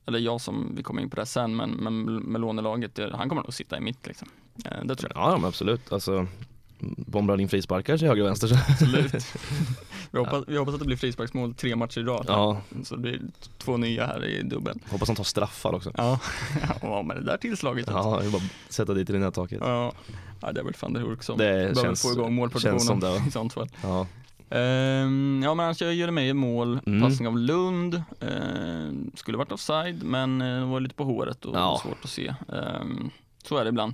[0.06, 3.42] eller jag som, vi kommer in på det sen, men, men med lånelaget, han kommer
[3.42, 4.28] nog sitta i mitt liksom.
[4.66, 5.24] Eh, det tror jag.
[5.24, 5.94] Ja, men absolut.
[5.94, 6.28] Alltså,
[6.98, 8.66] bombar in frisparkar till höger och vänster.
[8.70, 9.14] Absolut.
[10.12, 12.26] vi, hoppas, vi hoppas att det blir frisparksmål tre matcher i rad.
[12.28, 13.22] Ja, Så det blir
[13.58, 14.80] två nya här i dubbeln.
[14.92, 15.92] hoppas han tar straffar också.
[15.98, 16.20] Ja,
[16.82, 17.86] ja med det där tillslaget.
[17.90, 19.58] Ja, jag bara sätta dit i det nättaket.
[19.62, 19.94] Ja.
[20.42, 23.24] ja, det är väl van der Hurk som Det behöver känns- få igång målproduktionen det,
[23.28, 23.70] i sånt fall.
[23.84, 24.08] Ja.
[24.52, 27.02] Ehm, ja men annars gör Jeremejeff mål, Mm.
[27.02, 31.56] passning av Lund, Ehm, skulle varit offside men eh, det var lite på håret och
[31.56, 31.80] Ja.
[31.84, 32.34] svårt att se.
[32.54, 33.10] Ehm,
[33.44, 33.94] så är det ibland.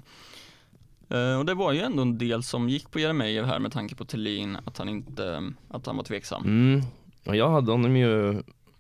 [1.10, 3.96] Ehm, och det var ju ändå en del som gick på Jeremejeff här med tanke
[3.96, 6.44] på Thelin, att han inte, att han var tveksam.
[6.44, 6.82] Mm.
[7.26, 8.30] Och jag hade honom ju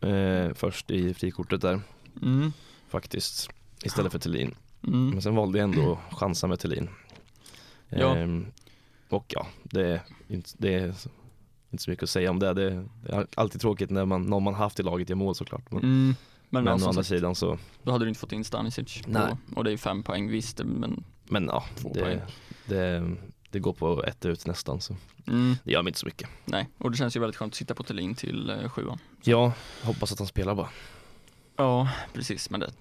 [0.01, 1.81] eh, först i frikortet där
[2.21, 2.53] Mm.
[2.89, 3.49] faktiskt.
[3.83, 4.55] Istället för Thelin.
[4.87, 5.09] Mm.
[5.09, 6.89] Men sen valde jag ändå att chansa med Thelin.
[7.89, 8.15] Ja.
[8.15, 8.45] Ehm,
[9.09, 10.87] och ja, det, är inte- det är
[11.71, 12.53] inte så mycket att säga om det.
[12.53, 12.69] Det
[13.03, 15.71] det är alltid tråkigt när man, någon man haft i laget gör mål såklart.
[15.71, 16.15] Men, Mm.
[16.49, 19.35] Men, men å andra sidan så, då hade du inte fått in Stanisic på, Nej.
[19.55, 22.21] och det är ju fem poäng visst, men men ja, det,
[22.65, 23.15] det,
[23.49, 24.95] det går på ett ut nästan så
[25.27, 26.29] mm, det gör mig inte så mycket.
[26.45, 26.69] nej.
[26.77, 28.99] Och det känns ju väldigt skönt att sitta på Thelin till eh, sjuan.
[29.23, 30.69] Ja, hoppas att han spelar bara.
[31.57, 32.71] Ja, precis, men det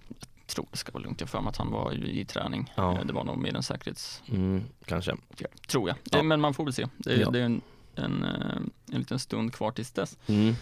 [0.46, 1.20] jag tror det ska vara lugnt.
[1.20, 2.72] Jag för mig att han var i, i träning.
[2.76, 2.98] Ja.
[2.98, 5.16] Eh, Det var nog mer en säkerhets, Mm, kanske.
[5.68, 5.96] tror jag.
[6.10, 6.22] Ja.
[6.22, 6.86] Men man får väl se.
[6.96, 7.30] Det är, Ja.
[7.30, 7.60] det är en,
[7.94, 8.56] en, eh,
[8.92, 10.18] en liten stund kvar tills dess.
[10.26, 10.54] Mm.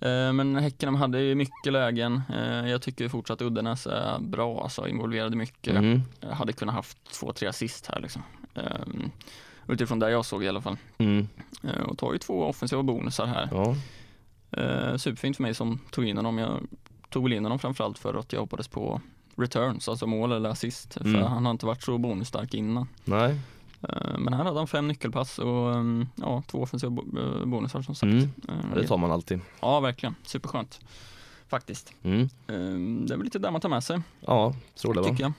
[0.00, 2.22] Eh, Men Häcken de hade ju mycket lägen.
[2.34, 5.76] Eh, Jag tycker fortsatt Uddenäs är bra, alltså involverade mycket.
[5.76, 6.02] Mm.
[6.20, 8.22] Jag hade kunnat haft två, tre assist här liksom.
[8.54, 8.62] Eh,
[9.68, 10.76] Utifrån det jag såg i alla fall.
[10.98, 11.28] Mm.
[11.64, 13.48] Eh, Och tar ju två offensiva bonusar här.
[13.52, 13.74] Ja.
[14.62, 16.38] Eh, superfint för mig som tog in honom.
[16.38, 16.60] Jag
[17.10, 19.00] tog väl in honom framförallt för att jag hoppades på
[19.36, 20.94] returns, alltså mål eller assist.
[20.94, 21.22] För Mm.
[21.22, 22.88] han har inte varit så bonusstark innan.
[23.04, 23.40] Nej.
[23.88, 27.94] Eh, men här hade han fem nyckelpass och um, ja, två offensiva eh, bonusar som
[27.94, 28.12] sagt.
[28.12, 28.22] Mm.
[28.48, 29.40] Eh, Ja, det tar man alltid.
[29.60, 30.14] Ja, verkligen.
[30.22, 30.80] Superskönt.
[31.48, 31.92] Faktiskt.
[32.02, 32.28] Mm.
[33.06, 35.08] Det är väl lite där man tar med sig, Ja, tror det va.
[35.08, 35.32] tycker jag.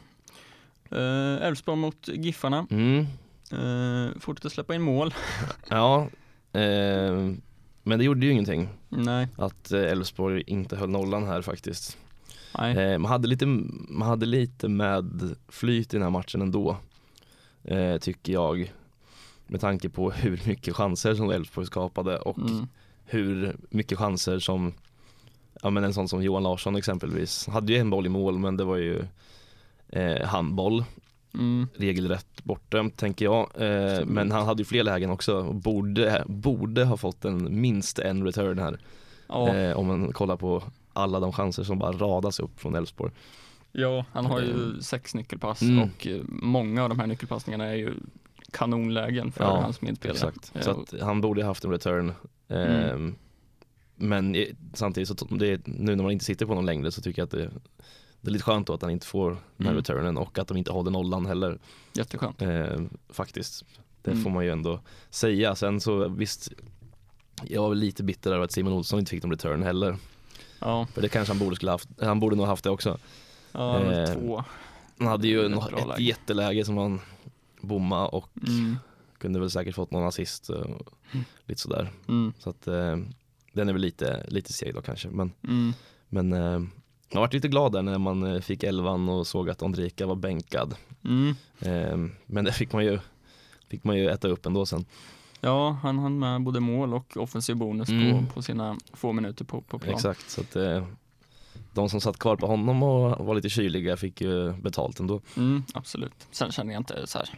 [0.91, 2.67] Eh, Elfsborg mot Giffarna.
[2.69, 3.05] Mm.
[4.19, 5.13] Fortsätter släppa in mål.
[5.69, 6.07] Ja,
[6.53, 7.31] eh,
[7.83, 11.97] men det gjorde ju ingenting Nej, att Elfsborg inte höll nollan här faktiskt.
[12.59, 12.97] nej.
[12.97, 13.45] Man, hade lite,
[13.89, 16.77] man hade lite med flyt i den här matchen ändå,
[17.67, 18.73] eh, tycker jag.
[19.47, 22.67] Med tanke på hur mycket chanser som Elfsborg skapade och Mm.
[23.05, 24.73] hur mycket chanser som
[25.61, 28.57] Ja men en sån som Johan Larsson exempelvis, hade ju en boll i mål men
[28.57, 29.03] det var ju
[29.89, 30.83] eh, handboll,
[31.33, 31.67] Mm.
[31.75, 33.49] regelrätt bortdömt tänker jag.
[33.55, 37.99] Eh, men han hade ju fler lägen också och borde, borde ha fått en, minst
[37.99, 38.79] en return här.
[39.27, 43.11] Ja, Eh, om man kollar på alla de chanser som bara radas upp från Elfsborg.
[43.77, 45.79] Ja, han har ju sex nyckelpass Mm.
[45.83, 47.93] och eh, många av de här nyckelpassningarna är ju
[48.51, 50.15] kanonlägen för Ja, hans medspelare.
[50.17, 52.13] Exakt, så att han borde ha haft en return.
[52.47, 52.57] Eh,
[52.91, 53.15] Mm.
[53.99, 54.35] Men
[54.73, 57.31] samtidigt så det, nu när man inte sitter på någon längre så tycker jag att
[57.31, 57.49] det,
[58.21, 59.75] det är lite skönt då att han inte får den här Mm.
[59.75, 61.59] returnen och att de inte håller nollan heller.
[61.93, 62.41] Jätteskönt.
[62.41, 63.65] Eh, faktiskt.
[64.01, 64.23] Det Mm.
[64.23, 65.55] får man ju ändå säga.
[65.55, 66.51] Sen så visst,
[67.43, 69.97] Jag var lite bitter över att Simon Olsson inte fick någon return heller.
[70.59, 72.97] Ja, För det kanske han borde skulle haft, han borde nog haft det också.
[73.51, 74.43] Ja Eh, två.
[74.99, 75.51] Han hade ju ett
[75.87, 76.03] läge.
[76.03, 76.99] jätteläge som han
[77.61, 78.77] bomma och Mm,
[79.17, 80.65] kunde väl säkert fått någon assist och
[81.11, 81.25] Mm.
[81.45, 81.91] lite sådär.
[82.07, 82.97] mm, Så att eh,
[83.53, 85.07] den är väl lite, lite seg då kanske.
[85.09, 85.73] Men, mm.
[86.09, 86.61] men eh,
[87.09, 90.15] jag varit lite glad där när man eh, fick elvan och såg att Ondrejka var
[90.15, 90.75] bänkad.
[91.03, 91.35] Mm.
[91.59, 92.99] Eh, men det fick man ju
[93.67, 94.85] fick man ju äta upp ändå sen.
[95.41, 98.25] Ja, han hann med både mål och offensiv bonus Mm.
[98.27, 99.93] på, på sina få minuter på, på plan.
[99.95, 100.85] Exakt, så att eh,
[101.77, 105.21] de som satt kvar på honom och var lite kyliga fick ju betalt ändå.
[105.37, 106.27] Mm, absolut.
[106.31, 107.29] Sen känner jag inte så här.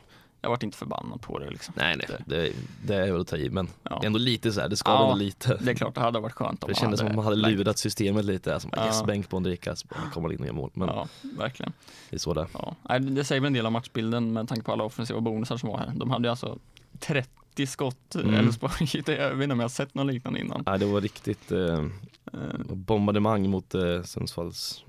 [0.42, 1.74] jag vart inte förbannad på det liksom.
[1.78, 2.52] Nej, nej, det,
[2.88, 4.02] det är väl att ta i, men Ja.
[4.06, 5.58] ändå lite så här, det ska Ja, lite.
[5.62, 7.78] Det är klart det hade varit skönt om Det kändes som att man hade lurat
[7.78, 8.86] systemet lite, alltså, Ja.
[8.86, 10.70] yes, bänk på Ondrejka, så kommer in och gör mål.
[10.74, 11.74] Men Ja, verkligen.
[12.10, 12.48] det är så det.
[12.54, 13.00] Ja.
[13.00, 15.78] Det säger väl en del av matchbilden med tanke på alla offensiva bonusar som var
[15.78, 15.92] här.
[15.96, 16.58] De hade ju alltså
[17.00, 17.30] 30
[17.68, 18.36] skott, Mm.
[18.36, 18.74] Elfsborg.
[19.06, 20.64] Jag vet inte om jag har sett något liknande innan.
[20.66, 21.86] Nej, det var riktigt eh,
[22.34, 24.84] Eh, bombardemang mot eh, Sundsvalls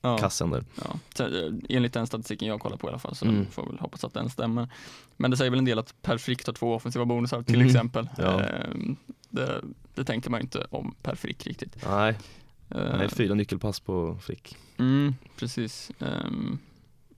[0.00, 0.64] Ja, kassen där.
[0.84, 0.98] ja.
[1.14, 3.46] Så, eh, enligt den statistiken jag kollar på i alla fall så Mm.
[3.46, 4.68] får väl hoppas att den stämmer.
[5.16, 7.66] Men det säger väl en del att Per Frick tar två offensiva bonusar till Mm.
[7.66, 8.08] exempel.
[8.18, 8.40] Ja.
[8.42, 8.76] Eh,
[9.28, 9.62] Det,
[9.94, 11.76] det tänkte man ju inte om Per Frick riktigt.
[11.88, 12.18] Nej,
[12.70, 14.56] Eh, nej, fyra nyckelpass på Frick.
[14.78, 15.90] Mm, precis.
[15.98, 16.58] Ehm,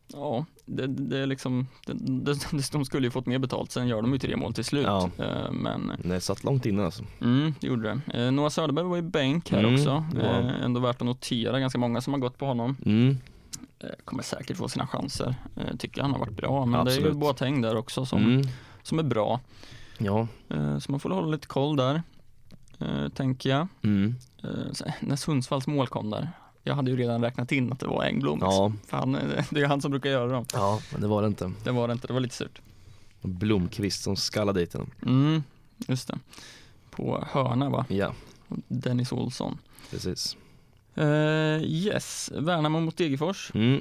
[0.06, 2.34] ja, det, det är liksom, det,
[2.72, 4.84] de skulle ju fått mer betalt, sen gör de ju tre mål till slut.
[4.86, 5.10] Ja.
[5.18, 7.04] Eh, men Det satt långt inne alltså.
[7.20, 8.24] mm, det gjorde det.
[8.24, 10.04] Eh, Noah Söderberg var ju bänk här Mm, också.
[10.14, 10.20] ja.
[10.20, 12.76] Eh, ändå värt att notera, ganska många som har gått på honom.
[12.86, 13.16] Mm.
[14.04, 15.34] Kommer säkert få sina chanser.
[15.78, 17.16] Tycker han har varit bra, men det är ju Absolut.
[17.18, 18.42] Boateng där också som, Mm.
[18.82, 19.40] som är bra.
[19.98, 20.26] Ja.
[20.80, 22.02] Så man får hålla lite koll där,
[23.14, 23.66] tänker jag.
[23.82, 24.14] Mm.
[25.00, 26.30] När Sundsvalls mål kom där,
[26.66, 28.38] jag hade ju redan räknat in att det var Engblom.
[28.42, 28.72] Ja.
[28.86, 30.46] För han, eh, det är han som brukar göra dem.
[30.52, 31.52] ja, men det var det inte.
[31.64, 32.60] Det var det inte, det var lite surt.
[33.22, 34.90] Blomqvist som skallade dit den.
[35.06, 35.42] Mm,
[35.88, 36.18] just det.
[36.90, 37.86] På hörna va?
[37.88, 38.12] Ja,
[38.68, 39.58] Dennis Olsson.
[39.90, 40.36] precis.
[40.94, 43.50] Eh, yes, Värnamo mot Degerfors.
[43.54, 43.80] Mm.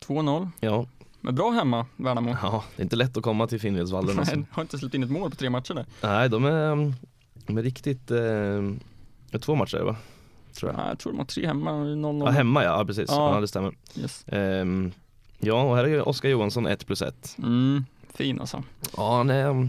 [0.00, 0.48] 2-0.
[0.60, 0.86] Ja.
[1.20, 2.36] Men bra hemma, Värnamo.
[2.42, 4.36] ja, det är inte lätt att komma till Finnvedsvallen alltså.
[4.36, 5.86] Nej, har inte släppt in ett mål på tre matcher där.
[6.02, 6.92] Nej, de är,
[7.46, 9.96] de är riktigt, eh, två matcher va?
[10.54, 10.78] Tror jag.
[10.78, 12.24] Nej, jag tror de har tre hemma, 0-0.
[12.24, 13.06] Ja, hemma ja, ja precis.
[13.08, 13.34] Ja.
[13.34, 13.40] Ja.
[13.40, 13.74] det stämmer.
[13.96, 14.24] Yes.
[14.28, 14.92] Ehm,
[15.38, 17.36] ja, och här är Oskar Johansson 1 plus 1.
[17.38, 17.84] Mm,
[18.14, 18.62] fin alltså.
[18.96, 19.68] Ja, han är,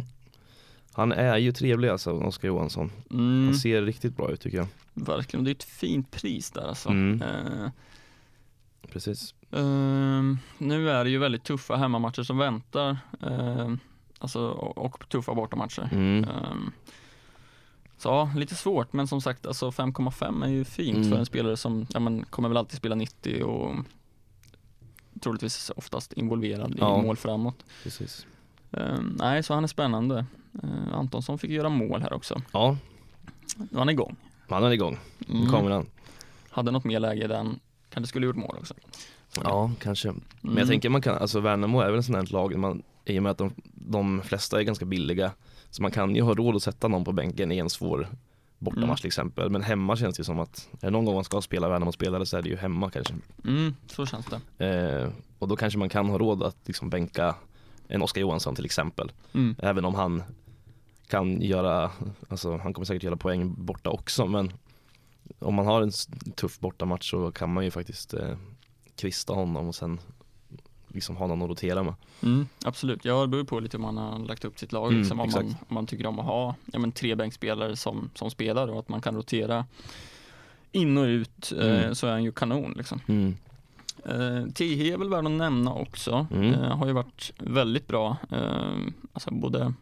[0.93, 2.91] han är ju trevlig alltså, Oskar Johansson.
[3.11, 4.67] Mm, Han ser riktigt bra ut tycker jag.
[4.93, 6.89] verkligen, det är ett fint pris där alltså.
[6.89, 7.21] Mm.
[7.21, 7.69] Eh,
[8.91, 9.33] Precis.
[9.51, 12.97] Ehm, nu är det ju väldigt tuffa hemmamatcher som väntar.
[13.21, 13.79] Ehm,
[14.19, 15.89] alltså, och, och tuffa bortamatcher.
[15.91, 16.23] Mm.
[16.23, 16.71] Ehm,
[18.01, 21.09] så ja, lite svårt men som sagt alltså 5,5 är ju fint Mm.
[21.09, 23.75] för en spelare som ja, men, kommer väl alltid spela 90 och
[25.21, 26.99] troligtvis oftast involverad Ja.
[26.99, 27.65] i mål framåt.
[27.83, 28.25] Precis.
[28.71, 30.25] Ehm, nej, så han är spännande.
[30.63, 32.41] Ehm, Antonsson fick göra mål här också.
[32.51, 32.77] Ja,
[33.57, 34.15] Nu är han igång.
[34.49, 34.97] han är igång.
[35.17, 35.51] Nu Mm.
[35.51, 35.85] kommer han.
[36.49, 37.59] Hade något mer läge den
[37.89, 38.73] kanske skulle gjort mål också.
[39.43, 40.07] Ja, kanske.
[40.11, 40.57] Men Mm.
[40.57, 43.23] jag tänker man kan, alltså Värnamo är väl en sån här lag, man, i och
[43.23, 45.31] med att de, de flesta är ganska billiga,
[45.71, 48.07] så man kan ju ha råd att sätta någon på bänken i en svår
[48.59, 48.95] bortamatch Mm.
[48.95, 49.49] till exempel.
[49.49, 52.37] Men hemma känns det som att, är det någon gång man ska spela Värnamo-spelare så
[52.37, 53.13] är det ju hemma kanske.
[53.45, 54.25] Mm, så känns
[54.57, 54.65] det.
[54.65, 57.35] Eh, och då kanske man kan ha råd att liksom bänka
[57.87, 59.11] en Oskar Johansson till exempel.
[59.33, 59.55] Mm.
[59.59, 60.23] Även om han
[61.07, 61.91] kan göra,
[62.29, 64.53] alltså han kommer säkert göra poäng borta också men
[65.39, 65.91] om man har en
[66.35, 68.37] tuff bortamatch så kan man ju faktiskt eh,
[68.95, 69.99] kvista honom och sen
[70.93, 71.93] liksom ha någon att rotera med.
[72.23, 74.87] Mm, absolut, ja det beror på lite hur man har lagt upp sitt lag.
[74.87, 78.09] Mm, liksom, om, man, om man tycker om att ha ja, men, tre bänkspelare som,
[78.15, 79.65] som spelar och att man kan rotera
[80.71, 81.95] in och ut eh, Mm.
[81.95, 82.73] så är han ju kanon.
[82.77, 82.99] Liksom.
[83.07, 83.35] Mm.
[84.05, 86.27] Eh, Tihi är väl värd att nämna också.
[86.31, 86.53] Mm.
[86.53, 88.77] Eh, har ju varit väldigt bra, eh,
[89.13, 89.73] alltså både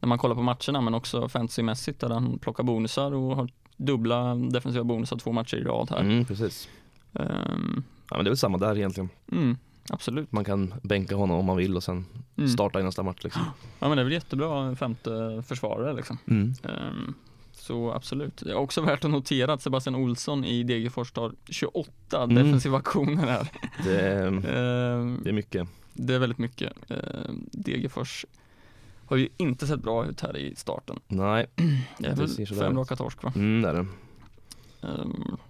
[0.00, 4.34] när man kollar på matcherna men också fantasymässigt där han plockar bonusar och har dubbla
[4.34, 6.00] defensiva bonusar två matcher i rad här.
[6.00, 6.68] Mm, precis.
[7.14, 9.08] Ehm, Ja, men det är väl samma där egentligen.
[9.32, 9.56] mm,
[9.90, 10.32] absolut.
[10.32, 12.50] Man kan bänka honom om man vill och sen Mm.
[12.50, 13.42] starta i nästa match liksom.
[13.78, 16.18] Ja men det är väl jättebra femte försvarare liksom.
[16.26, 16.54] Mm.
[16.62, 17.14] Ehm,
[17.52, 18.36] så absolut.
[18.36, 22.34] Det är också värt att notera att Sebastian Olsson i Degerfors tar 28 Mm.
[22.34, 23.48] defensiva aktioner här.
[23.84, 25.68] Det, är, Ehm, det är mycket.
[25.94, 26.72] det är väldigt mycket.
[26.90, 28.26] Ehm, Degerfors
[29.06, 31.00] har ju inte sett bra ut här i starten.
[31.08, 31.46] Nej,
[31.98, 33.32] Det är väl fem raka torsk va?
[33.36, 33.86] mm, det är det.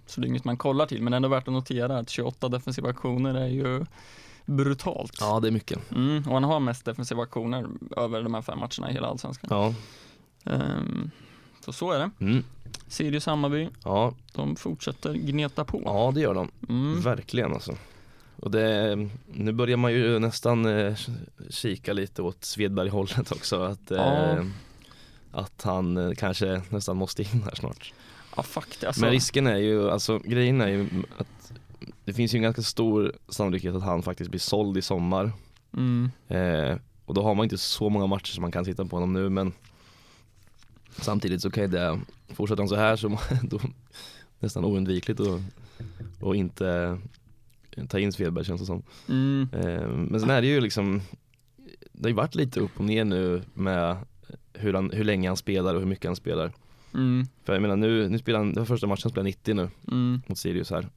[0.05, 2.89] Så det är inget man kollar till men ändå värt att notera att 28 defensiva
[2.89, 3.85] aktioner är ju
[4.49, 5.17] brutalt.
[5.19, 5.91] Ja, det är mycket.
[5.91, 9.47] Mm, och han har mest defensiva aktioner över de här fem matcherna i hela allsvenskan.
[9.51, 9.73] Ja,
[10.53, 11.11] Ehm,
[11.65, 12.09] så så är det.
[12.19, 12.43] mm.
[12.87, 15.81] Sirius Hammarby, ja, de fortsätter gneta på.
[15.85, 16.51] ja det gör de.
[16.69, 17.01] Mm.
[17.01, 17.75] Verkligen alltså.
[18.35, 18.95] Och det,
[19.27, 20.95] nu börjar man ju nästan eh,
[21.49, 23.61] kika lite åt Svedberg-hållet också.
[23.61, 24.37] Att, eh, Ja.
[25.31, 27.93] att han eh, kanske nästan måste in här snart.
[28.35, 31.51] Ja fuck det, alltså, Men risken är ju, alltså grejen är ju att
[32.05, 35.31] det finns ju en ganska stor sannolikhet att han faktiskt blir såld i sommar.
[35.77, 38.95] mm, Eh, och då har man inte så många matcher som man kan sitta på
[38.95, 39.53] honom nu men
[40.97, 43.59] samtidigt så kan ju det, fortsätter han så här så då
[44.39, 45.41] nästan oundvikligt att
[46.19, 46.97] och inte
[47.87, 48.83] ta in Svedberg känns det som.
[49.09, 51.01] mm, Eh, men sen är det ju liksom,
[51.91, 53.97] det har ju varit lite upp och ner nu med
[54.53, 56.51] hur, han, hur länge han spelar och hur mycket han spelar.
[56.93, 59.69] mm, För jag menar nu, nu spelar han, var första matchen han spelade 90 nu
[59.87, 60.87] mm, mot Sirius här.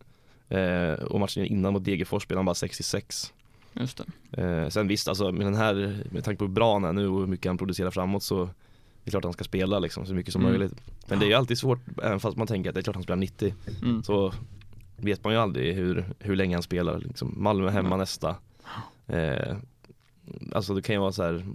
[0.59, 3.33] Eh, och matchen innan mot Degerfors spelade han bara 66.
[3.73, 4.01] just.
[4.33, 7.09] Eh, sen visst, alltså med den här, med tanke på hur bra han är nu
[7.09, 8.45] och hur mycket han producerar framåt så
[9.05, 10.53] det är klart han ska spela liksom så mycket som Mm.
[10.53, 10.75] möjligt.
[11.07, 13.03] Men det är ju alltid svårt, även fast man tänker att det är klart han
[13.03, 14.03] spelar 90 Mm.
[14.03, 14.33] så
[14.97, 16.99] vet man ju aldrig hur, hur länge han spelar.
[16.99, 17.35] Liksom.
[17.37, 17.99] Malmö hemma Nej.
[17.99, 18.37] nästa.
[19.07, 19.57] Eh,
[20.55, 21.47] alltså det kan ju vara så här,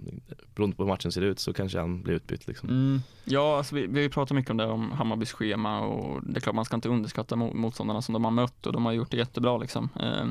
[0.54, 2.68] beroende på hur matchen ser ut så kanske han blir utbytt liksom.
[2.68, 3.00] Mm.
[3.24, 6.38] Ja, alltså vi, vi har ju pratat mycket om det, om Hammarbys schema och det
[6.38, 8.92] är klart man ska inte underskatta mo- motståndarna som de har mött och de har
[8.92, 9.88] gjort det jättebra liksom.
[10.00, 10.26] Eh,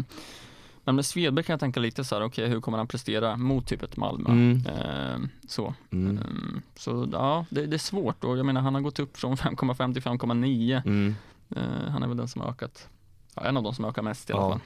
[0.83, 3.67] Men med Svedberg kan jag tänka lite så här, okej hur kommer han prestera mot
[3.67, 4.29] typ ett Malmö?
[4.29, 4.63] Mm.
[4.65, 5.73] Eh, så.
[5.91, 6.09] Mm.
[6.17, 9.35] Mm, så ja, det, det är svårt och jag menar han har gått upp från
[9.37, 10.81] 5,5 till 5,9.
[10.85, 11.15] Mm.
[11.55, 12.87] Eh, han är väl den som har ökat,
[13.35, 14.49] ja, en av de som har ökat mest i alla Ja.
[14.49, 14.61] fall.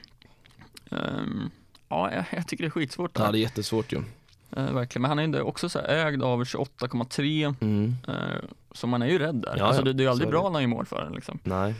[0.98, 1.50] Ehm,
[1.92, 3.18] ja, jag, jag tycker det är skitsvårt.
[3.18, 4.02] Ja det är jättesvårt ju.
[4.56, 7.94] Eh, verkligen, men han är ändå också så ägd av 28,3 Mm.
[8.08, 8.14] eh,
[8.72, 9.54] så man är ju rädd där.
[9.58, 11.38] Ja, alltså det, det är ju aldrig bra när han gör mål för en liksom.
[11.44, 11.74] Nej.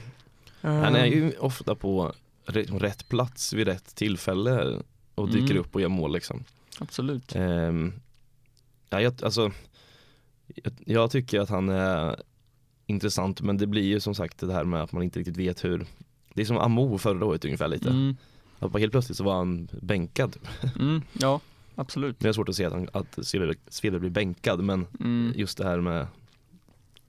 [0.60, 2.12] Han är ju ofta på
[2.46, 4.76] rätt, plats vid rätt tillfälle
[5.14, 5.58] och dyker Mm.
[5.58, 6.44] upp och gör mål liksom.
[6.78, 7.34] Absolut.
[7.36, 7.92] Ehm,
[8.90, 9.50] ja, jag, alltså,
[10.46, 12.16] jag, jag tycker att han är
[12.86, 15.64] intressant men det blir ju som sagt det här med att man inte riktigt vet
[15.64, 15.86] hur
[16.34, 17.88] Det är som Amo förra året ungefär lite.
[17.88, 18.16] Mm,
[18.62, 20.36] Att helt plötsligt så var han bänkad.
[20.78, 21.40] mm, ja,
[21.74, 22.16] absolut.
[22.18, 23.18] Jag har svårt att se att, han, att
[23.68, 26.06] Svedberg blir bänkad men Mm, just det här med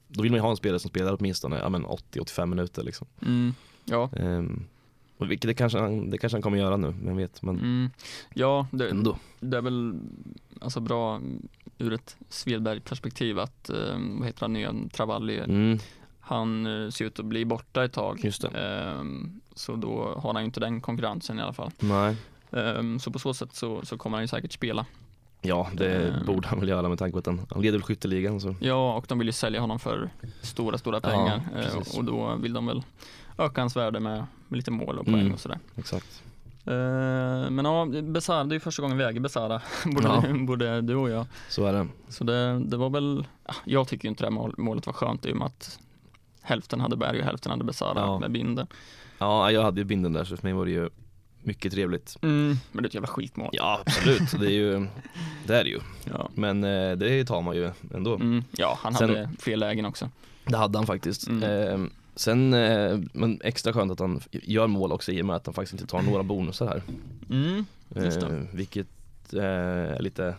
[0.07, 3.07] Då vill man ju ha en spelare som spelar åtminstone ja, men 80-85 minuter liksom.
[3.21, 3.53] mm,
[3.85, 4.65] ja, Ehm,
[5.17, 7.41] och vilket det kanske, han, det kanske han kommer göra nu, vem vet.
[7.41, 7.89] Men mm,
[8.33, 9.17] ja det, ändå.
[9.39, 9.95] det är väl
[10.61, 11.21] alltså bra
[11.77, 15.79] ur ett Svedberg-perspektiv att, eh, vad heter han, nya Travalli, Mm,
[16.25, 18.31] han eh, ser ut att bli borta ett tag.
[18.55, 21.71] Ehm, så då har han ju inte den konkurrensen i alla fall.
[21.79, 22.15] Nej.
[22.51, 24.85] Ehm, så på så sätt så, så kommer han ju säkert spela.
[25.41, 26.25] Ja, det Ehm.
[26.25, 28.55] borde han väl göra med tanke på att han, han leder skytteligan så.
[28.59, 30.09] Ja, och de vill ju sälja honom för
[30.41, 31.41] stora, stora Ja, pengar.
[31.55, 32.83] Eh, och då vill de väl
[33.37, 35.33] öka hans värde med, med lite mål och poäng Mm.
[35.33, 35.59] och sådär.
[35.75, 36.23] Exakt.
[37.49, 39.61] Men ja, Besara, det är ju första gången vi äger Besara,
[39.95, 40.23] både, Ja.
[40.47, 41.25] både du och jag.
[41.49, 41.87] Så är det.
[42.09, 44.93] Så det, det var väl, ja, jag tycker ju inte det här mål, målet var
[44.93, 45.79] skönt i och med att
[46.43, 48.19] hälften hade Berg och hälften hade Besara Ja.
[48.19, 48.67] med binden.
[49.17, 50.89] Ja, jag hade ju binden där så för mig var det ju
[51.45, 52.17] mycket trevligt.
[52.21, 53.49] Mm, men det är ett jävla skitmål.
[53.53, 54.31] Ja, absolut.
[54.39, 54.87] det är ju,
[55.47, 55.79] det är det ju.
[56.09, 58.15] Ja, Men eh, det tar man ju ändå.
[58.15, 60.09] mm, ja han Sen- hade fler lägen också.
[60.45, 61.27] Det hade han faktiskt.
[61.27, 61.43] Mm.
[61.43, 65.45] Eh, sen, eh, men extra skönt att han gör mål också i och med att
[65.45, 66.81] han faktiskt inte tar några bonusar här.
[67.29, 68.27] Mm, just det.
[68.27, 68.87] Eh, vilket
[69.33, 70.35] eh, är lite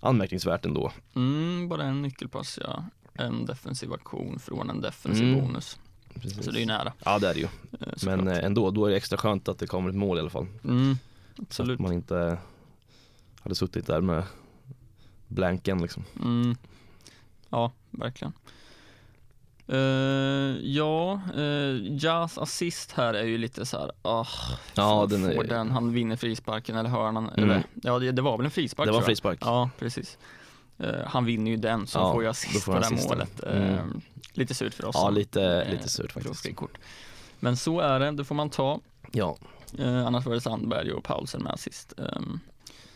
[0.00, 0.92] anmärkningsvärt ändå.
[1.16, 2.84] Mm, bara en nyckelpass ja.
[3.18, 5.40] En defensiv aktion från en defensiv Mm.
[5.40, 5.78] bonus.
[6.14, 6.44] Precis.
[6.44, 6.92] Så det är ju nära.
[7.04, 7.44] Ja det är det ju.
[7.46, 7.50] eh,
[7.96, 8.02] såklart.
[8.02, 10.30] Men eh, ändå, då är det extra skönt att det kommer ett mål i alla
[10.30, 10.46] fall.
[10.64, 10.98] mm,
[11.36, 11.74] Så absolut.
[11.74, 12.38] att man inte
[13.40, 14.22] hade suttit där med
[15.28, 16.04] blanken liksom.
[16.22, 16.56] Mm.
[17.50, 18.32] Ja, verkligen.
[19.68, 19.78] Eh,
[20.62, 24.26] ja, uh, Jazz assist här är ju lite så här, ah,
[24.74, 27.50] Ja, får- den är- får den, han vinner frisparken eller hörnan, Mm.
[27.50, 29.06] eller, ja det, det var väl en frispark Det var jag.
[29.06, 29.38] frispark.
[29.40, 30.18] Ja, precis.
[30.78, 33.42] Eh, han vinner ju den, så Ja, får då assist får på det här målet.
[33.44, 33.74] Mm.
[33.74, 33.84] Eh,
[34.32, 34.94] lite surt för oss.
[34.98, 36.46] Ja, lite, lite surt faktiskt.
[37.40, 38.80] Men så är det, det får man ta.
[39.12, 39.36] Ja,
[39.78, 41.92] Eh, annars var det Sandberg och Paulsen med assist.
[41.96, 42.40] Um,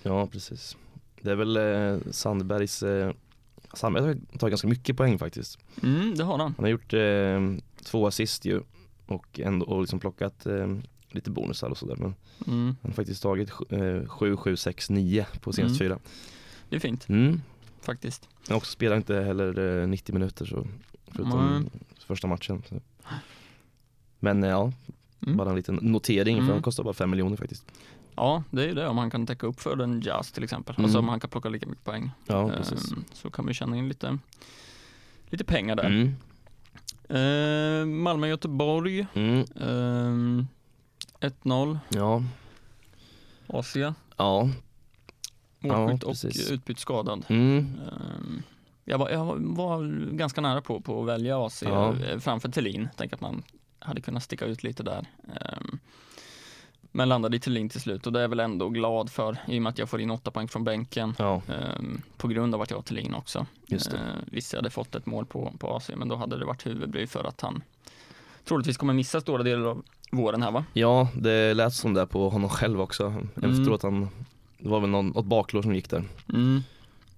[0.02, 0.76] ja precis.
[1.20, 1.58] Det är väl
[2.12, 2.84] Sandbergs
[3.74, 5.58] Sandberg har tagit ganska mycket poäng faktiskt.
[5.82, 6.54] mm, det har han.
[6.56, 8.60] Han har gjort eh, två assist ju
[9.06, 10.76] och ändå och liksom plockat eh,
[11.10, 12.14] lite bonusar och sådär men
[12.46, 15.98] Mm, han har faktiskt tagit eh, 7, 7, 6, 9 på senaste fyra.
[16.68, 17.42] det är fint Mm.
[17.82, 18.28] Faktiskt.
[18.48, 20.66] Han också spelar inte heller eh, 90 minuter så
[21.06, 21.82] förutom Nej.
[22.06, 22.62] första matchen.
[22.68, 22.80] Så.
[24.18, 24.72] Men eh, ja,
[25.26, 25.36] Mm.
[25.36, 26.52] bara en liten notering för Mm.
[26.52, 27.64] han kostar bara 5 miljoner faktiskt.
[28.16, 30.74] Ja, det är ju det om han kan täcka upp för en jazz till exempel.
[30.74, 30.84] Mm.
[30.84, 32.10] Alltså om han kan plocka lika mycket poäng.
[32.26, 32.52] Ja.
[32.52, 34.18] Ehm, så kan vi tjäna in lite,
[35.26, 35.84] lite pengar där.
[35.84, 36.14] Mm.
[37.08, 39.44] Ehm, Malmö-Göteborg, Mm.
[39.60, 40.46] ehm,
[41.20, 42.22] 1-0, Ja,
[43.46, 44.48] Asia, ja.
[45.62, 46.50] Målskytt Ja, och precis.
[46.50, 47.24] utbytt skadad.
[47.28, 47.58] Mm.
[47.58, 48.42] Ehm,
[48.84, 51.96] jag, var, jag var ganska nära på, på att välja Asia Ja.
[52.06, 52.88] eh, framför Thelin.
[52.96, 53.42] Tänk att man
[53.78, 55.06] hade kunnat sticka ut lite där.
[55.40, 55.78] Ehm,
[56.92, 59.58] Men landade i Thelin till slut och det är jag väl ändå glad för i
[59.58, 61.14] och med att jag får in åtta poäng från bänken.
[61.18, 63.46] Ja, Ehm, på grund av att jag har Thelin också.
[63.66, 63.98] just det.
[64.26, 67.06] Visst, jag hade fått ett mål på, på AC, men då hade det varit huvudbry
[67.06, 67.62] för att han
[68.44, 70.64] troligtvis kommer missa stora delar av våren här va?
[70.72, 73.14] Ja, det lät som det på honom själv också.
[73.36, 74.08] Efteråt han,
[74.60, 76.04] det var väl någon, något baklår som gick där.
[76.32, 76.62] Mm.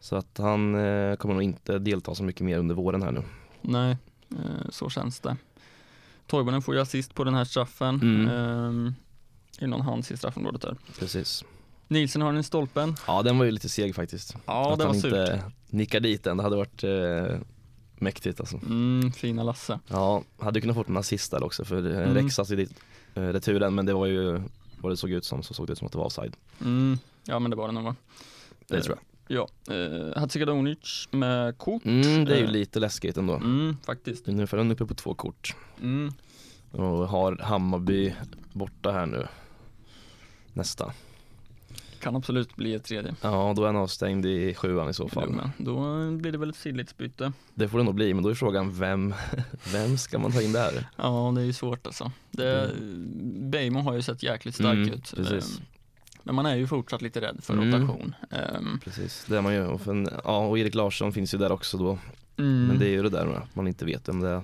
[0.00, 3.22] Så att han eh, kommer nog inte delta så mycket mer under våren här nu.
[3.60, 3.96] Nej,
[4.30, 5.36] eh, så känns det.
[6.26, 8.00] Toivonen får ju assist på den här straffen.
[8.02, 8.94] Mm.
[9.58, 10.76] Det någon hands i straffområdet där?
[10.98, 11.44] Precis.
[11.88, 12.96] Nielsen har den i stolpen.
[13.06, 14.36] Ja, den var ju lite seg faktiskt.
[14.46, 15.12] Ja, att det var han surt.
[15.12, 17.38] inte nickar dit den, det hade varit eh,
[17.94, 18.56] mäktigt alltså.
[18.56, 19.78] Mm, fina Lasse.
[19.88, 22.14] Ja, hade kunnat fått en assist där också för eh, Mm.
[22.14, 22.74] Rex assist i
[23.14, 24.40] eh, returen men det var ju
[24.80, 26.36] vad det såg ut som så såg det ut som att det var offside.
[26.60, 27.96] Mm, ja, men det var det nog va?
[28.68, 30.14] Det Eh, tror Ja, eh, jag.
[31.10, 31.82] med kort.
[31.84, 31.92] jag.
[32.04, 32.50] Mm, det är ju Eh.
[32.50, 33.34] lite läskigt ändå.
[33.34, 34.26] Mm, faktiskt.
[34.26, 36.12] Nu är han uppe på två kort Mm.
[36.70, 38.14] och har Hammarby
[38.52, 39.26] borta här nu.
[40.52, 40.92] Nästa.
[42.00, 43.14] Kan absolut bli ett tredje.
[43.20, 45.40] Ja, då är han avstängd i sjuan i så fall.
[45.58, 47.32] Då blir det väl ett sidledsbyte.
[47.54, 49.14] Det får det nog bli, men då är frågan vem,
[49.72, 50.88] vem ska man ta in där?
[50.96, 52.12] Ja, det är ju svårt alltså.
[52.30, 52.70] Det,
[53.50, 55.12] Beijmo har ju sett jäkligt stark Mm, ut.
[55.16, 55.60] precis.
[56.22, 57.72] Men man är ju fortsatt lite rädd för Mm.
[57.82, 58.14] rotation.
[58.30, 59.66] Ehm, Precis, det är man ju.
[59.66, 61.98] Och, för, ja, och Erik Larsson finns ju där också då.
[62.38, 62.66] mm.
[62.66, 64.42] Men det är ju det där med att man inte vet vem det är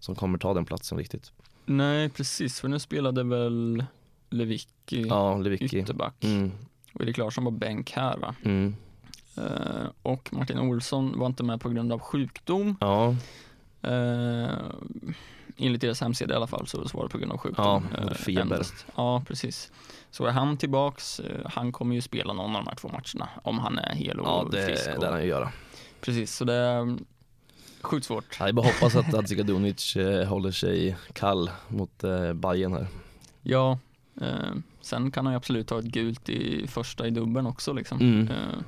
[0.00, 1.32] som kommer ta den platsen riktigt.
[1.66, 2.60] Nej, precis.
[2.60, 3.84] För nu spelade väl
[4.30, 5.78] Lewicki Ja, Lewicki.
[5.78, 6.24] ytterback.
[6.24, 6.52] Mm,
[6.92, 8.34] Och Erik Larsson var bänk här va?
[8.44, 8.74] mm.
[9.36, 12.76] Ehm, och Martin Olsson var inte med på grund av sjukdom.
[12.80, 13.16] Ja,
[13.86, 14.48] Uh,
[15.56, 17.86] enligt deras hemsida i alla fall så var det på grund av sjukdom.
[17.96, 18.40] Ja, feber.
[18.42, 18.86] endast.
[18.96, 19.72] Ja, precis.
[20.16, 23.28] Så är han tillbaks, eh, han kommer ju spela någon av de här två matcherna
[23.42, 24.84] om han är hel och ja det frisk.
[24.84, 25.52] det Och, lär han ju göra.
[26.00, 27.04] Precis, så det är mm,
[27.80, 28.36] sjukt svårt.
[28.40, 32.86] Jag bara hoppas att Hadzikadunic eh, håller sig kall mot eh, Bayern här.
[33.42, 33.78] Ja,
[34.20, 38.00] eh, sen kan han ju absolut ta ett gult i första i dubbeln också liksom.
[38.00, 38.28] Mm.
[38.28, 38.58] Eh,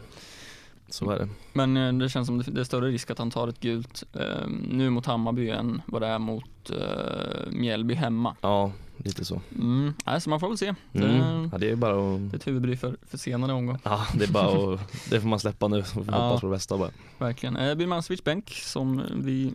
[0.91, 1.29] Så är det.
[1.53, 4.49] men eh, det känns som det är större risk att han tar ett gult eh,
[4.69, 8.37] nu mot Hammarby än vad det är mot eh, Mjällby hemma.
[8.41, 9.41] Ja, lite så.
[9.55, 9.95] Mm.
[10.21, 10.75] Så man får väl se.
[10.93, 11.49] Det, Mm.
[11.53, 13.79] Ja, det är bara det är att, ett huvudbry för, för senare omgång.
[13.83, 16.13] ja, det är bara att, det får man släppa nu och Ja.
[16.29, 16.91] hoppas på det bästa bara.
[17.19, 17.57] Verkligen.
[17.57, 19.55] Eh, Birmancevic bänk som vi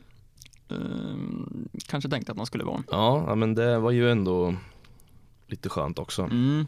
[0.70, 0.78] eh,
[1.88, 2.84] kanske tänkte att man skulle vara.
[2.92, 4.56] Ja, ja, men det var ju ändå
[5.48, 6.68] lite skönt också Mm.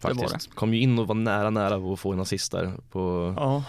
[0.00, 0.54] Det var faktiskt.
[0.54, 3.64] Kom ju in och var nära nära att få en assist där på, Ja.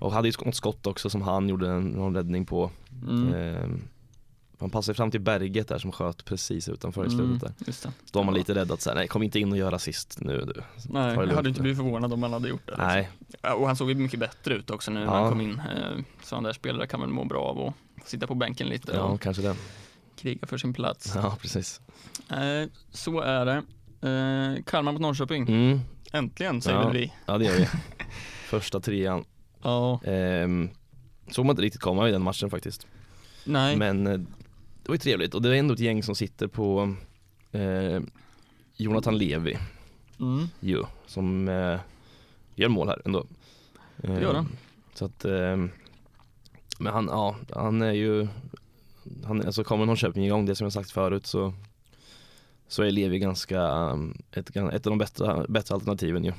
[0.00, 2.70] och hade ju något skott också som han gjorde en, någon räddning på.
[3.08, 3.34] Mm.
[3.34, 3.82] Ehm,
[4.58, 7.66] han passade fram till Berget där som sköt precis utanför i Mm, slutet där.
[7.66, 7.92] just det.
[8.12, 8.38] Då var man Ja.
[8.38, 10.62] lite rädd att säga nej kom inte in och göra assist nu du.
[10.88, 12.72] Nej, det jag hade inte blivit förvånad om han hade gjort det.
[12.72, 12.86] liksom.
[12.88, 13.08] Nej,
[13.56, 15.20] Och han såg ju mycket bättre ut också nu när Ja.
[15.20, 15.58] han kom in.
[15.60, 17.60] Eh, Sådana där spelare kan väl må bra av
[17.98, 19.56] att sitta på bänken lite ja kanske det.
[20.16, 21.12] kriga för sin plats.
[21.16, 21.80] Ja precis.
[22.30, 23.62] Eh, Så är det.
[24.02, 25.42] Eh, Kalmar mot Norrköping.
[25.48, 25.80] Mm,
[26.12, 26.84] Äntligen säger Ja.
[26.88, 27.12] väl vi.
[27.26, 27.68] ja det gör vi.
[28.48, 29.24] Första trean.
[29.62, 30.70] Ja, Ehm,
[31.30, 32.86] såg man inte riktigt komma i den matchen faktiskt.
[33.44, 33.76] nej.
[33.76, 34.12] Men eh,
[34.82, 36.94] det var ju trevligt och det är ändå ett gäng som sitter på
[37.52, 38.00] eh,
[38.76, 39.58] Jonathan Levi
[40.20, 40.48] Mm.
[40.60, 41.80] ju, som eh,
[42.54, 43.26] gör mål här ändå.
[44.02, 44.48] Eh, Det gör han.
[44.94, 45.56] Så att, eh,
[46.78, 48.28] men han, ja, han är ju,
[49.24, 51.52] han, alltså kommer Norrköping igång, det som jag sagt förut så
[52.70, 56.32] så är Levi ganska, um, ett, ett av de bättre, bättre alternativen ju.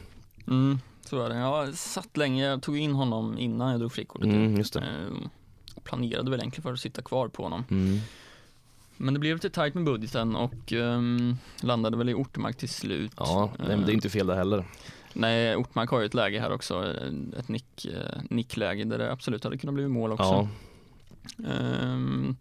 [0.48, 1.36] Mm, så är det.
[1.36, 4.26] Jag satt länge, jag tog in honom innan jag drog frikortet.
[4.26, 4.76] Mm, just.
[4.76, 4.84] Eh,
[5.76, 7.64] och planerade väl egentligen för att sitta kvar på honom.
[7.70, 8.00] Mm.
[8.98, 13.12] Men det blev lite tajt med budgeten och ehm, landade väl i Ortmark till slut.
[13.18, 14.66] Ja, nej, men det är inte fel det heller.
[15.14, 19.12] Nej, Ortmark har ju ett läge här också, eh, ett nick, eh, nickläge där det
[19.12, 20.24] absolut hade kunnat bli mål också.
[20.24, 20.48] Ja,
[21.48, 22.36] Ehm,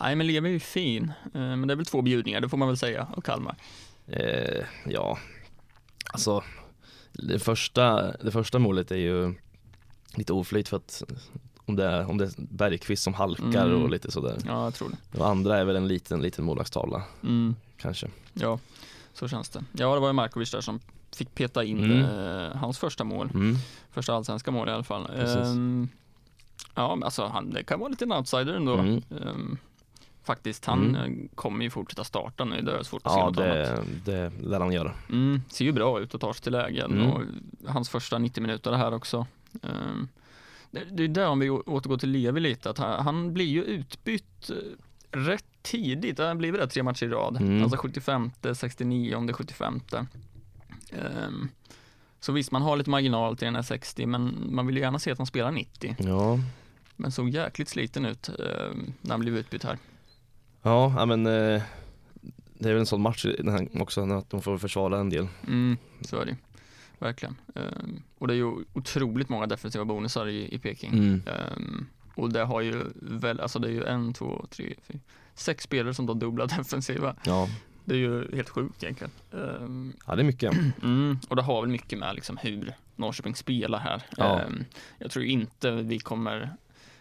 [0.00, 2.56] nej men Levi är ju fin, Eh, men det är väl två bjudningar, det får
[2.56, 3.56] man väl säga, av Kalmar.
[4.06, 5.18] eh, ja,
[6.12, 6.42] alltså
[7.12, 9.34] det första, det första målet är ju
[10.14, 11.02] lite oflyt för att
[11.66, 13.82] om det är, om det är Bergqvist som halkar Mm.
[13.82, 14.36] och lite sådär.
[14.46, 15.18] Ja, jag tror det.
[15.18, 18.08] Och andra är väl en liten, liten målvaktstavla Mm, kanske.
[18.32, 18.58] ja,
[19.14, 19.64] så känns det.
[19.72, 20.80] Ja, det var ju Markovic där som
[21.16, 22.04] fick peta in Mm.
[22.04, 23.30] eh, hans första mål.
[23.34, 23.56] Mm.
[23.90, 25.06] Första allsvenska mål i alla fall.
[25.06, 25.36] Precis.
[25.36, 25.88] Ehm,
[26.74, 28.74] ja, alltså han det kan vara lite en outsider ändå.
[28.74, 29.02] Mm.
[29.22, 29.58] Ehm,
[30.22, 31.22] faktiskt, han Mm.
[31.24, 32.62] eh, kommer ju fortsätta starta nu.
[32.62, 33.80] Det är svårt att se Ja, något annat.
[34.04, 34.92] det, det lär han göra.
[35.10, 36.92] Mm, ser ju bra ut och tar sig till lägen.
[36.92, 37.10] Mm.
[37.10, 37.22] Och
[37.66, 39.26] hans första 90 minuter här också.
[39.62, 40.08] Ehm,
[40.70, 43.62] det, det är där om vi återgår till Levi lite, att han, han blir ju
[43.64, 44.56] utbytt eh,
[45.18, 46.18] rätt tidigt.
[46.18, 47.36] Han blir det tre matcher i rad.
[47.36, 47.62] Mm.
[47.62, 49.80] Alltså 75, 69, 75.
[50.92, 51.48] Ehm,
[52.24, 54.98] så visst, man har lite marginal till den här 60, men man vill ju gärna
[54.98, 55.96] se att han spelar 90.
[55.98, 56.38] Ja,
[56.96, 59.78] Men såg jäkligt sliten ut ehm, när han blev utbytt här.
[60.62, 61.62] ja men eh,
[62.58, 63.26] det är väl en sån match
[63.72, 65.28] också, att de får försvara en del.
[65.46, 66.36] Mm, så är det
[66.98, 67.36] Verkligen.
[67.54, 67.62] Eh,
[68.18, 70.92] och det är ju otroligt många defensiva bonusar i, i Peking.
[70.92, 71.22] Mm.
[71.56, 75.00] Um, och det har ju väl, alltså det är ju en, två, tre, fyra,
[75.34, 77.16] sex spelare som tar dubbla defensiva.
[77.24, 77.48] Ja.
[77.84, 79.10] Det är ju helt sjukt egentligen.
[79.30, 80.52] Um, ja, det är mycket.
[80.82, 84.02] mm, och det har väl mycket med liksom hur Norrköping spelar här.
[84.16, 84.42] Ja.
[84.46, 84.64] Um,
[84.98, 86.56] jag tror inte vi kommer,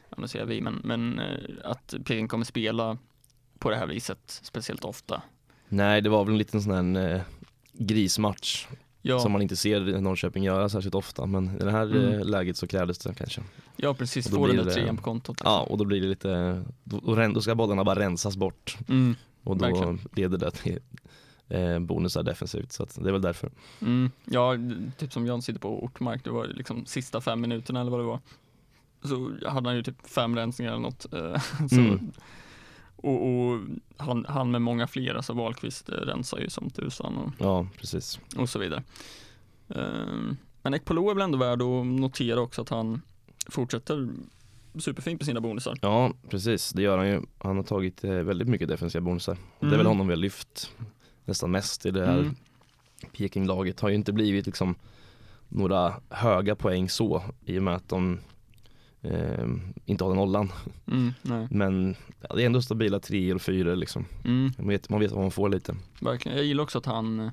[0.10, 2.98] ja nu säger vi, men, men uh, att Peking kommer spela
[3.60, 5.22] på det här viset speciellt ofta.
[5.70, 7.22] Nej, det var väl en liten sån här eh,
[7.74, 8.68] grismatch
[9.06, 12.14] Ja, som man inte ser Norrköping göra särskilt ofta men i det här Mm.
[12.14, 13.42] eh, läget så krävdes det kanske.
[13.76, 15.42] ja precis, och då få den där trean på kontot.
[15.44, 19.58] Ja, och då blir det lite, då, då ska bollarna bara rensas bort Mm, och
[19.58, 20.00] då Verkligen.
[20.16, 20.80] leder det till
[21.50, 23.52] eh, bonusar defensivt så det är väl därför.
[23.82, 24.56] mm, ja,
[24.98, 28.04] typ som Jan sitter på Ortmark, det var liksom sista fem minuterna eller vad det
[28.04, 28.20] var.
[29.04, 31.14] Så hade han ju typ fem rensningar eller något.
[31.14, 32.12] eh, så, Mm.
[32.96, 33.60] Och, och
[33.98, 38.20] han, han med många fler, alltså Wahlqvist eh, rensar ju som tusan och, Ja, precis.
[38.38, 38.84] och så vidare.
[39.70, 43.02] Ehm, Men Ekpolo är väl ändå värd att notera också att han
[43.50, 44.10] fortsätter
[44.82, 45.78] superfint på sina bonusar.
[45.82, 46.70] Ja, precis.
[46.72, 47.22] Det gör han ju.
[47.38, 49.38] Han har tagit eh, väldigt mycket defensiva bonusar.
[49.60, 49.78] Det är Mm.
[49.78, 50.72] väl honom vi har lyft
[51.26, 52.36] nästan mest i det här Mm.
[53.18, 53.80] Peking-laget.
[53.80, 54.76] Har ju inte blivit liksom
[55.50, 58.20] några höga poäng så i och med att de
[59.02, 59.46] eh,
[59.86, 60.52] inte har den nollan.
[60.88, 61.14] Mm.
[61.50, 61.96] Men
[62.30, 64.06] ja, det är ändå stabila treor och fyror liksom.
[64.26, 65.76] Mm, Man vet, man vet vad man får lite.
[66.02, 66.38] verkligen.
[66.38, 67.32] Jag gillar också att han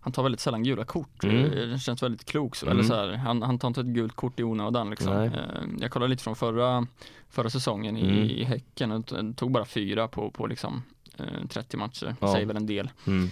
[0.00, 1.24] han tar väldigt sällan gula kort.
[1.24, 1.36] Mm.
[1.44, 2.56] Eh, Det känns väldigt klok.
[2.56, 2.66] så.
[2.66, 2.78] Mm.
[2.78, 4.90] Eller så här, han, han tar inte ett gult kort i onödan.
[4.90, 5.14] Liksom.
[5.14, 5.26] Nej.
[5.26, 6.86] Eh, Jag kollade lite från förra,
[7.28, 8.18] förra säsongen i, Mm.
[8.18, 10.82] i Häcken och tog bara fyra på, på liksom,
[11.18, 12.16] eh, 30 matcher.
[12.20, 12.32] Ja.
[12.32, 12.90] Säger väl en del.
[13.06, 13.28] Mm.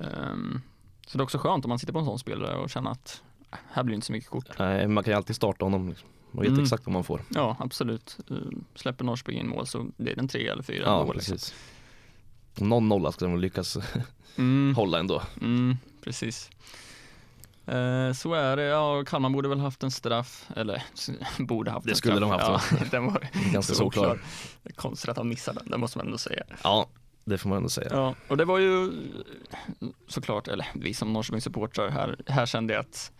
[0.00, 0.60] Ehm,
[1.06, 3.22] Så det är också skönt om man sitter på en sån spelare och känner att
[3.52, 4.58] äh, här blir inte så mycket kort.
[4.58, 5.88] Nej, man kan ju alltid starta honom.
[5.88, 6.08] Liksom.
[6.30, 6.62] Man vet Mm.
[6.62, 7.20] exakt vad man får.
[7.34, 8.18] Ja, absolut.
[8.30, 8.36] Eh,
[8.74, 11.14] Släpper Norrköping in mål så blir det en tre eller fyra Ja, mål.
[11.16, 11.32] Liksom.
[11.34, 11.54] precis.
[12.58, 13.76] Någon nolla ska de lyckas
[14.38, 14.74] Mm.
[14.76, 15.22] hålla ändå.
[15.40, 15.76] Mm,
[16.06, 16.50] precis.
[17.66, 20.82] Eh, så är det, ja Kalmar borde väl haft en straff, eller
[21.38, 22.30] borde haft Det en skulle straff.
[22.40, 24.20] de haft, Ja, den var Ganska solklar.
[24.62, 26.42] Det konstigt att han missade den, det måste man ändå säga.
[26.64, 26.86] Ja,
[27.24, 27.88] det får man ändå säga.
[27.90, 28.92] Ja, och det var ju
[30.08, 33.12] såklart, eller vi som Norrköpingssupportrar här, här kände jag att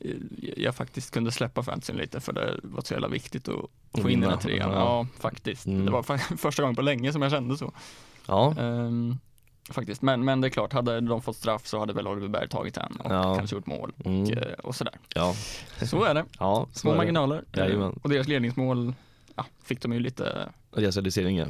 [0.00, 0.10] eh,
[0.56, 4.20] jag faktiskt kunde släppa fantasyn lite för det var så jävla viktigt att få in
[4.20, 4.70] den här trean.
[4.72, 5.06] Ja.
[5.18, 5.66] Faktiskt.
[5.66, 5.84] Mm.
[5.86, 6.02] Det var
[6.36, 7.72] första gången på länge som jag kände så.
[8.26, 9.18] Ja, Ehm,
[9.70, 12.48] faktiskt, men, men det är klart, hade de fått straff så hade väl Oliver Berg
[12.48, 13.34] tagit den och Ja.
[13.36, 14.38] kanske gjort mål och, Mm.
[14.38, 14.94] eh, och sådär.
[15.14, 15.34] ja,
[15.86, 16.24] Så är det.
[16.38, 17.44] ja så Små marginaler.
[17.52, 18.00] Eh, Jajamän.
[18.02, 18.94] och deras ledningsmål
[19.36, 21.48] ja, fick de ju lite, Och deras reduceringar.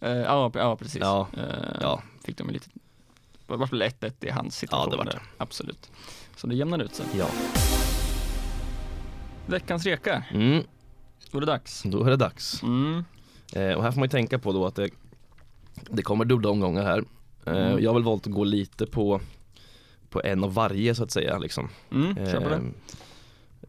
[0.00, 1.00] eh, ja, ja precis.
[1.00, 1.26] Ja.
[1.36, 2.02] Eh, Ja.
[2.24, 2.68] Fick de ju lite,
[3.46, 4.84] det var väl 1-1 i hans situation.
[4.84, 5.10] Ja, det var det.
[5.10, 5.22] där.
[5.36, 5.90] Absolut.
[6.36, 7.06] Så det jämnar ut sig.
[7.18, 7.26] Ja.
[9.46, 10.62] Veckans rekar, Mm,
[11.30, 11.82] då är det dags.
[11.82, 12.62] då är det dags.
[12.62, 13.04] Mm.
[13.52, 14.90] Eh, och här får man ju tänka på då att det,
[15.90, 17.04] det kommer dubbla omgångar här.
[17.46, 17.82] Eh, Mm.
[17.82, 19.20] Jag har väl valt att gå lite på,
[20.10, 21.38] på en av varje så att säga.
[21.38, 21.68] Liksom.
[21.92, 22.16] Mm.
[22.18, 22.28] Eh,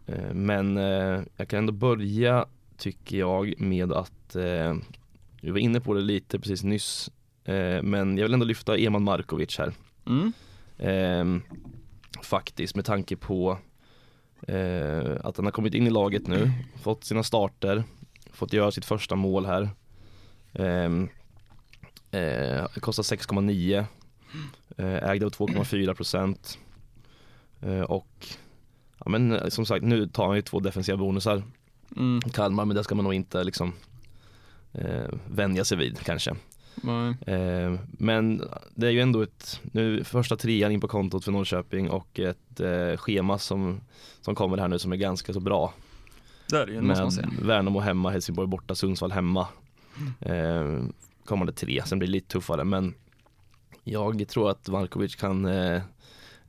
[0.05, 2.45] eh, Men eh, jag kan ändå börja
[2.78, 4.76] tycker jag med att eh,
[5.41, 7.11] Vi var inne på det lite precis nyss
[7.45, 9.74] eh, Men jag vill ändå lyfta Eman Markovic här
[10.05, 10.34] Mm.
[10.78, 11.41] eh,
[12.24, 13.57] Faktiskt med tanke på
[14.47, 16.51] eh, Att han har kommit in i laget nu
[16.82, 17.84] Fått sina starter
[18.34, 19.69] Fått göra sitt första mål här
[22.12, 23.86] eh, Kostar 6,9
[24.78, 26.57] eh, Ägde av 2,4 procent
[27.62, 28.28] eh, Och
[29.05, 31.43] Ja men som sagt nu tar han ju två defensiva bonusar
[31.95, 32.22] Mm.
[32.22, 33.74] Kalmar men det ska man nog inte liksom
[34.74, 36.36] eh, vänja sig vid kanske.
[37.26, 38.43] Eh, men
[38.76, 42.59] det är ju ändå ett, nu första trean in på kontot för Norrköping och ett
[42.59, 43.82] eh, schema som,
[44.22, 45.74] som kommer här nu som är ganska så bra.
[46.49, 47.30] Det är det ju, måste man säga.
[47.41, 49.47] Värnamo hemma, Helsingborg borta, Sundsvall hemma.
[50.20, 50.84] Eh,
[51.32, 52.94] kommande tre, sen blir det lite tuffare men
[53.84, 55.82] jag tror att Markovic kan eh,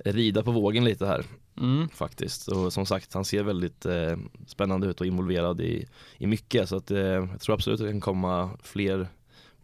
[0.05, 1.25] rida på vågen lite här
[1.57, 1.89] Mm.
[1.89, 2.49] faktiskt.
[2.49, 4.17] Och som sagt, han ser väldigt eh,
[4.47, 5.87] spännande ut och involverad i,
[6.19, 6.69] i mycket.
[6.69, 9.09] Så att, eh, jag tror absolut att det kan komma fler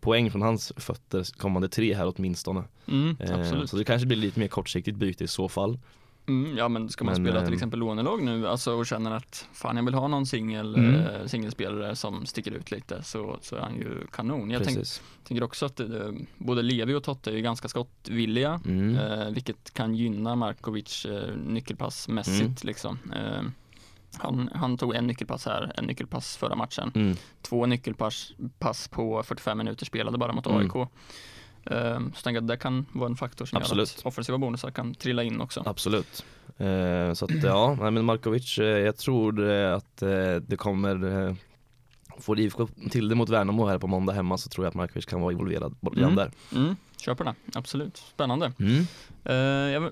[0.01, 2.65] poäng från hans fötter kommande tre här åtminstone.
[2.89, 5.79] Mm, Eh, så det kanske blir lite mer kortsiktigt byte i så fall.
[6.29, 9.11] Mm, ja men ska man Men, spela till ehm, exempel lånelag nu alltså, och känner
[9.11, 10.95] att fan jag vill ha någon singel, Mm.
[10.95, 14.51] eh, singelspelare som sticker ut lite så, så är han ju kanon.
[14.51, 14.79] Jag tänk,
[15.25, 15.87] tänker också att eh,
[16.39, 18.97] både Levi och Totte är ju ganska skottvilliga Mm.
[18.99, 22.55] eh, vilket kan gynna Markovic eh, nyckelpassmässigt Mm.
[22.63, 22.99] liksom.
[23.17, 23.43] Eh,
[24.19, 26.93] han, han tog en nyckelpass här, en nyckelpass förra matchen.
[26.95, 27.17] Mm.
[27.43, 30.59] Två nyckelpass pass på 45 minuter spelade bara mot Mm.
[30.59, 30.89] AIK.
[31.71, 33.89] Eh, så tänker jag att det kan vara en faktor som Absolut.
[33.89, 35.63] gör att offensiva bonusar kan trilla in också.
[35.67, 36.25] Absolut.
[36.59, 41.37] Eh, så att ja, nej, men Markovic, eh, jag tror eh, att eh, det kommer
[42.21, 45.07] får IFK till det mot Värnamo här på måndag hemma så tror jag att Markovic
[45.07, 46.17] kan vara involverad igen Mm.
[46.17, 46.31] där.
[46.55, 47.97] Mm, köper det, absolut.
[47.97, 48.53] Spännande.
[48.59, 48.87] Mm.
[49.25, 49.35] Eh,
[49.73, 49.91] jag,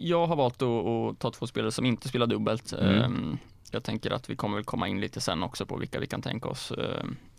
[0.00, 2.72] jag har valt att, ta två spelare som inte spelar dubbelt.
[2.72, 3.38] Mm.
[3.70, 6.22] Jag tänker att vi kommer väl komma in lite sen också på vilka vi kan
[6.22, 6.72] tänka oss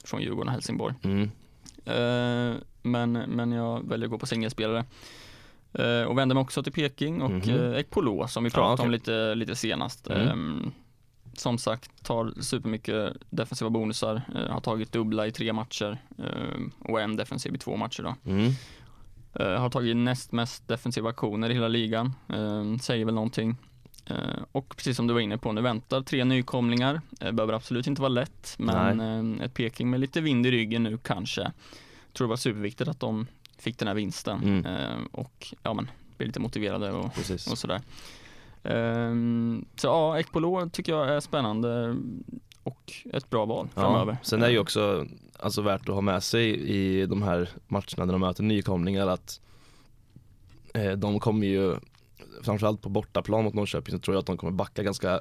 [0.03, 0.95] från Djurgården och Helsingborg.
[1.03, 1.31] Mm.
[1.85, 4.85] Eh, men, men jag väljer att gå på singelspelare.
[5.73, 8.85] Eh, och vänder mig också till Peking och mm Ekpolo som vi pratade okej.
[8.85, 10.07] om lite, lite senast.
[10.07, 10.61] Mm.
[10.63, 10.71] Eh,
[11.37, 17.01] som sagt, tar supermycket defensiva bonusar, eh, har tagit dubbla i tre matcher eh, och
[17.01, 18.31] en defensiv i två matcher då.
[18.31, 18.51] Mm.
[19.33, 23.57] Eh, har tagit näst mest defensiva aktioner i hela ligan, eh, säger väl någonting.
[24.05, 27.01] Eh, och precis som du var inne på, nu väntar tre nykomlingar.
[27.21, 28.99] Eh, behöver absolut inte vara lätt, men
[29.39, 31.51] eh, ett Peking med lite vind i ryggen nu kanske.
[32.13, 33.27] Tror det var superviktigt att de
[33.57, 35.05] fick den här vinsten Mm.
[35.11, 37.05] och ja men, blir lite motiverade och,
[37.51, 37.81] och sådär.
[39.75, 41.95] Så ja, Ekpolo tycker jag är spännande
[42.63, 44.11] och ett bra val framöver.
[44.11, 44.17] Ja.
[44.21, 45.05] Sen är det ju också
[45.39, 49.41] alltså, värt att ha med sig i de här matcherna när de möter nykomlingar att
[50.73, 51.75] eh, de kommer ju
[52.45, 55.19] framförallt på bortaplan mot Norrköping så tror jag att de kommer backa ganska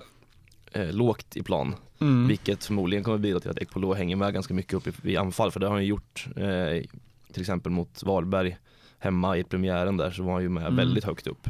[0.72, 1.74] eh, lågt i plan.
[2.00, 2.28] Mm.
[2.28, 5.50] Vilket förmodligen kommer bidra till att Ekpolo hänger med ganska mycket upp i, i anfall
[5.50, 6.90] för det har han ju gjort eh,
[7.32, 8.56] till exempel mot Varberg
[9.04, 10.76] hemma i premiären där så var han ju med Mm.
[10.76, 11.46] väldigt högt upp.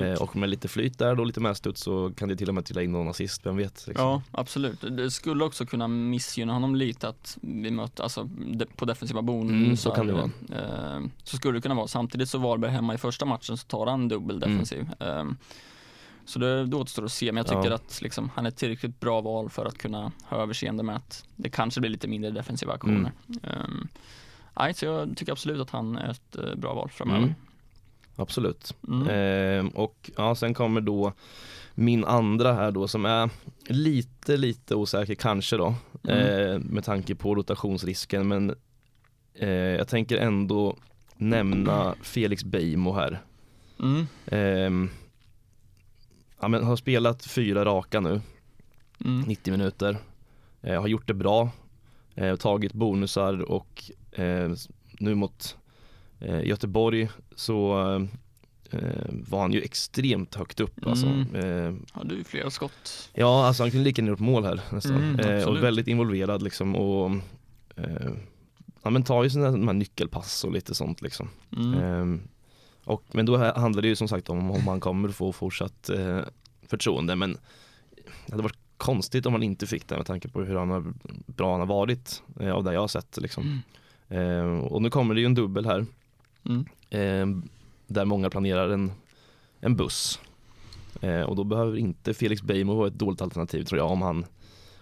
[0.00, 2.64] Eh, och med lite flyt där då, lite medstuds så kan det till och med
[2.64, 3.84] trilla in någon assist, vem vet?
[3.86, 4.06] Liksom.
[4.06, 4.80] Ja, absolut.
[4.80, 8.28] Det skulle också kunna missgynna honom lite att vi möter, alltså
[8.76, 9.56] på defensiva bonusar.
[9.64, 10.30] Mm, så kan det vara.
[10.52, 11.86] Eh, så skulle det kunna vara.
[11.88, 14.50] Samtidigt så Varberg hemma i första matchen så tar han dubbel Mm.
[14.50, 14.88] defensiv.
[15.00, 15.24] Eh,
[16.24, 17.74] så det, det återstår att se, men jag tycker Ja.
[17.74, 21.24] att liksom, han är ett tillräckligt bra val för att kunna ha överseende med att
[21.36, 23.12] det kanske blir lite mindre defensiva aktioner.
[23.28, 23.40] Mm.
[23.42, 23.86] Eh,
[24.58, 27.22] nej, så jag tycker absolut att han är ett eh, bra val framöver.
[27.22, 27.34] Mm.
[28.16, 28.74] Absolut.
[28.88, 29.08] Mm.
[29.08, 31.12] Eh, och ja, sen kommer då
[31.74, 33.30] min andra här då som är
[33.66, 35.74] lite, lite osäker kanske då
[36.08, 36.50] Mm.
[36.50, 38.54] eh, med tanke på rotationsrisken men
[39.34, 40.76] eh, jag tänker ändå
[41.16, 43.20] nämna Felix Beijmo här.
[43.80, 44.06] Mm.
[44.26, 44.90] Eh,
[46.40, 48.20] ja, men har spelat fyra raka nu,
[49.04, 49.20] Mm.
[49.20, 49.96] 90 minuter.
[50.62, 51.50] Eh, har gjort det bra,
[52.14, 53.90] eh, tagit bonusar och
[54.98, 55.56] nu mot
[56.20, 57.78] eh, Göteborg så
[58.70, 61.06] eh, var han ju extremt högt upp alltså.
[61.06, 61.34] Mm.
[61.34, 63.10] Eh, Ja, du är flera skott.
[63.14, 64.96] ja, alltså han kunde lika gärna gjort mål här nästan.
[65.14, 67.10] Mm, eh, och väldigt involverad liksom och
[67.76, 68.10] eh,
[68.82, 71.28] ja men tar ju de här nyckelpass och lite sånt liksom.
[71.56, 71.74] Mm.
[71.74, 72.20] Ehm,
[72.84, 76.20] och, men då handlar det ju som sagt om om han kommer få fortsatt eh,
[76.68, 77.38] förtroende men
[78.26, 80.84] det hade varit konstigt om han inte fick det med tanke på hur han har,
[81.26, 83.42] bra han har varit eh, av det jag har sett liksom.
[83.42, 83.58] Mm.
[84.08, 85.86] Ehm, och nu kommer det ju en dubbel här
[86.48, 86.66] Mm.
[86.90, 87.48] ehm,
[87.86, 88.92] där många planerar en,
[89.60, 90.20] en buss.
[91.00, 94.26] Eh, och då behöver inte Felix Beijmo vara ett dåligt alternativ tror jag om han,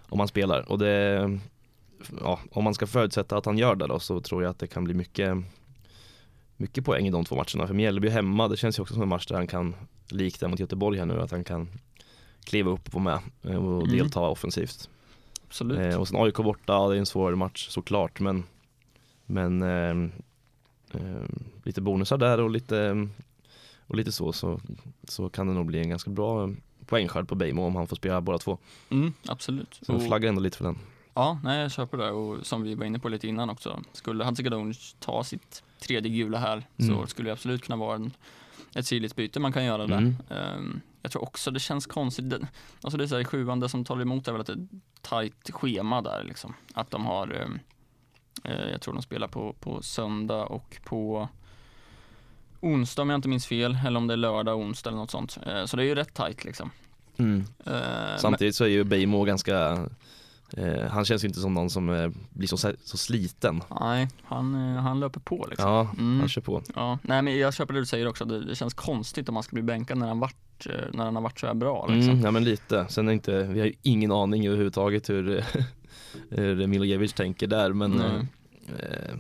[0.09, 0.72] om han spelar.
[0.72, 1.39] Och det,
[2.20, 4.66] ja, om man ska förutsätta att han gör det då så tror jag att det
[4.66, 5.37] kan bli mycket
[6.57, 7.66] mycket poäng i de två matcherna.
[7.66, 9.75] För Mjällby hemma, det känns ju också som en match där han kan,
[10.09, 11.68] likt det mot Göteborg här nu, att han kan
[12.45, 13.97] kliva upp och vara med eh, och Mm.
[13.99, 14.89] delta offensivt.
[15.47, 15.79] Absolut.
[15.95, 18.45] Eh, och sen AIK borta, ja, det är en svårare match såklart men
[19.27, 20.12] Men ehm,
[21.64, 23.09] lite bonusar där och lite
[23.87, 24.61] och lite så, så
[25.09, 26.51] så kan det nog bli en ganska bra
[26.87, 28.59] poängskörd på Beijmo om han får spela båda två.
[28.91, 29.79] Mm, absolut.
[29.83, 30.79] Så jag flaggar ändå lite för den.
[31.14, 33.83] Ja, nej jag köper det och som vi var inne på lite innan också.
[33.93, 37.07] Skulle Hadzikadunic ta sitt tredje gula här så Mm.
[37.07, 38.12] skulle det absolut kunna vara en,
[38.75, 39.99] ett syrligt byte man kan göra där.
[39.99, 40.16] Mm.
[40.31, 42.35] Ehm, jag tror också det känns konstigt.
[42.83, 44.57] Alltså det är så här, sjuan, det som talar emot är väl att det är
[44.57, 46.55] ett tajt schema där liksom.
[46.75, 47.49] Att de har, eh,
[48.43, 51.28] jag tror de spelar på, på söndag och på
[52.61, 55.39] onsdag om jag inte minns fel, eller om det är lördag onsdag eller något sånt.
[55.47, 56.70] Eh, så det är ju rätt tajt liksom.
[57.16, 57.45] Mm.
[57.66, 57.72] Eh,
[58.18, 59.87] Samtidigt så är ju Beijmo ganska
[60.57, 63.62] eh, Han känns ju inte som någon som eh, blir så, så sliten.
[63.80, 65.68] nej, han, eh, han löper på liksom.
[65.70, 66.20] Ja, Mm.
[66.20, 66.62] han kör på.
[66.74, 69.43] Ja, nej men jag köper det du säger också, det, det känns konstigt om man
[69.43, 72.11] ska bli bänkad när han, varit, eh, när han har varit så här bra liksom.
[72.12, 72.87] Mm, ja men lite.
[72.89, 75.45] Sen är inte, vi har ju ingen aning överhuvudtaget hur,
[76.31, 78.27] hur Milojevic tänker där men Nej.
[78.79, 79.15] eh,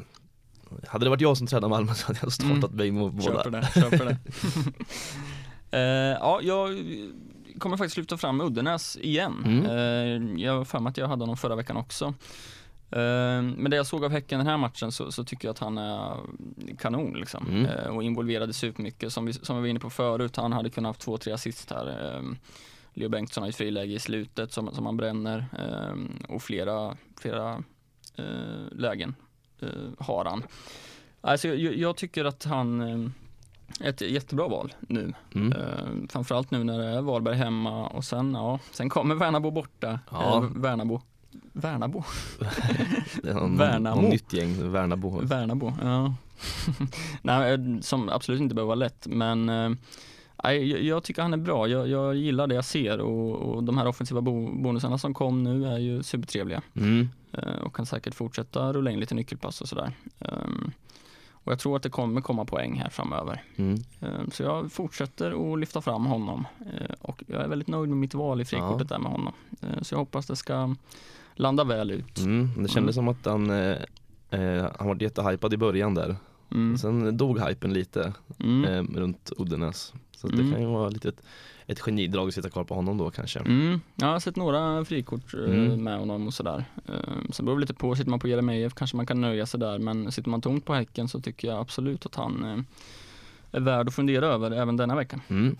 [0.88, 3.16] Hade det varit jag som tränade Malmö så hade jag startat Mm.
[3.16, 3.60] På Köper båda.
[3.60, 4.16] det, köper det.
[5.78, 6.84] eh, ja, jag
[7.58, 9.42] kommer faktiskt lyfta fram Uddenäs igen.
[9.44, 9.64] Mm.
[9.66, 12.04] Eh, jag har för mig att jag hade honom förra veckan också.
[12.90, 15.58] Eh, men det jag såg av Häcken den här matchen så, så tycker jag att
[15.58, 16.16] han är
[16.78, 17.46] kanon liksom.
[17.48, 17.64] Mm.
[17.66, 19.12] Eh, och involverade supermycket.
[19.12, 21.70] Som vi, som vi var inne på förut, han hade kunnat haft två, tre assist
[21.70, 22.20] här.
[22.94, 26.96] Eh, Leo Bengtsson har ett friläge i slutet som, som han bränner eh, och flera,
[27.20, 27.62] flera
[28.16, 29.14] eh, lägen
[29.60, 29.68] eh,
[29.98, 30.42] har han.
[31.20, 33.10] Alltså, jag, jag tycker att han eh,
[33.80, 35.12] är ett jättebra val nu.
[35.34, 35.52] Mm.
[35.52, 40.00] Eh, framförallt nu när det är Varberg hemma och sen, ja, sen kommer Värnamo borta.
[40.10, 40.36] Ja.
[40.36, 41.02] Eh, Värnamo.
[41.52, 42.04] Värnabo.
[43.22, 44.00] Det är någon, Värnamo.
[44.00, 45.20] någon nytt gäng, Värnabo.
[45.22, 46.14] Värnabo, ja.
[47.22, 49.78] Nej, eh, som absolut inte behöver vara lätt, men eh, nej,
[50.42, 51.68] jag, jag tycker han är bra.
[51.68, 55.42] Jag, jag gillar det jag ser och, och de här offensiva bo, bonusarna som kom
[55.42, 57.08] nu är ju supertrevliga Mm.
[57.32, 59.92] eh, och kan säkert fortsätta rulla in lite nyckelpass och sådär.
[60.20, 60.70] Ehm,
[61.30, 63.42] och jag tror att det kommer komma poäng här framöver.
[63.56, 63.78] Mm.
[64.00, 67.98] Ehm, Så jag fortsätter att lyfta fram honom Eh, och jag är väldigt nöjd med
[67.98, 69.32] mitt val i frikortet där med honom.
[69.62, 70.74] Eh, Så jag hoppas det ska
[71.34, 72.18] landa väl ut.
[72.18, 72.62] Mm.
[72.62, 76.16] Det kändes som att han, eh, han var jättehypad i början där.
[76.50, 76.78] Mm.
[76.78, 78.64] Sen dog hypen lite Mm.
[78.64, 79.92] eh, runt Uddenäs.
[80.16, 80.52] Så det Mm.
[80.52, 81.22] kan ju vara lite ett,
[81.66, 83.38] ett genidrag att sitta kvar på honom då kanske.
[83.40, 83.80] Mm.
[83.96, 85.84] Jag har sett några frikort eh, Mm.
[85.84, 86.64] med honom och sådär.
[86.88, 86.94] Eh,
[87.30, 89.78] Sen beror det lite på, sitter man på Jeremejeff kanske man kan nöja sig där
[89.78, 92.58] men sitter man tomt på Häcken så tycker jag absolut att han eh,
[93.52, 95.20] är värd att fundera över även denna vecka.
[95.28, 95.56] Mm.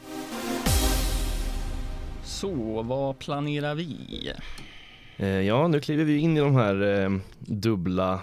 [2.25, 4.33] Så vad planerar vi?
[5.17, 8.21] Eh, ja, nu kliver vi in i de här eh, dubbla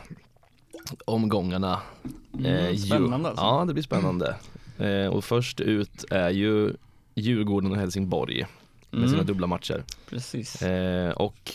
[1.05, 1.79] omgångarna.
[2.45, 3.43] Eh, ju- spännande alltså.
[3.45, 4.35] Ja, det blir spännande.
[4.77, 6.73] Eh, och först ut är ju
[7.15, 8.45] Djurgården och Helsingborg
[8.89, 9.83] med sina Mm, dubbla matcher.
[10.09, 10.61] Precis.
[10.61, 11.51] Eh, och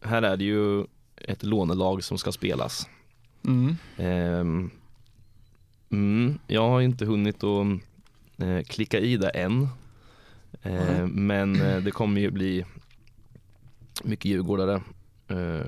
[0.00, 0.84] här är det ju
[1.16, 2.88] ett lånelag som ska spelas.
[3.44, 3.76] Mm.
[3.96, 4.70] Ehm,
[5.90, 7.66] mm, jag har inte hunnit att
[8.38, 9.62] eh, klicka i det än.
[10.62, 11.06] Eh, Nej.
[11.06, 12.64] men eh, det kommer ju bli
[14.04, 14.82] mycket djurgårdare.
[15.28, 15.66] Eh,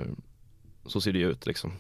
[0.86, 1.72] så ser det ju ut liksom.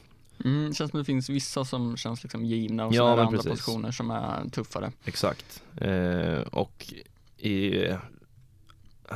[0.44, 3.50] Mm, det känns som det finns vissa som känns liksom givna och Ja, andra precis.
[3.50, 4.92] positioner som är tuffare.
[5.04, 5.62] Exakt.
[5.76, 6.94] Eh, och
[7.38, 7.84] i,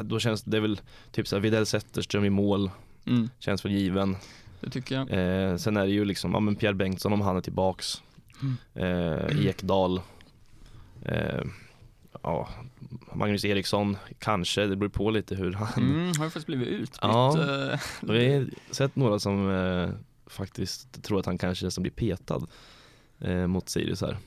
[0.02, 0.80] då känns det väl
[1.12, 2.70] typ såhär Widell Zetterström i mål,
[3.06, 4.16] Mm, känns väl given.
[4.60, 5.10] det tycker jag.
[5.50, 8.02] Eh, sen är det ju liksom, ja men Pierre Bengtsson om han är tillbaks.
[8.42, 8.56] Mm.
[8.74, 10.00] Eh, Ekdal.
[11.04, 11.42] Eh,
[12.22, 12.48] ja,
[13.14, 15.68] Magnus Eriksson, kanske, det beror på lite hur han...
[15.82, 16.98] Mm, har faktiskt blivit utbytt.
[17.02, 17.40] Ja.
[17.72, 19.90] eh, Vi har sett några som eh,
[20.30, 22.40] faktiskt tror att han kanske som blir petad
[23.20, 24.18] eh, mot Sirius här.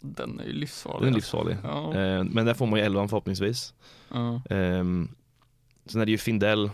[0.00, 1.02] Den är ju livsfarlig.
[1.06, 1.56] Den är livsfarlig.
[1.62, 1.94] Ja.
[1.94, 3.74] Eh, men där får man ju elvan förhoppningsvis.
[4.12, 4.42] Ja.
[4.50, 5.08] Ehm,
[5.86, 6.70] sen är det ju Findell,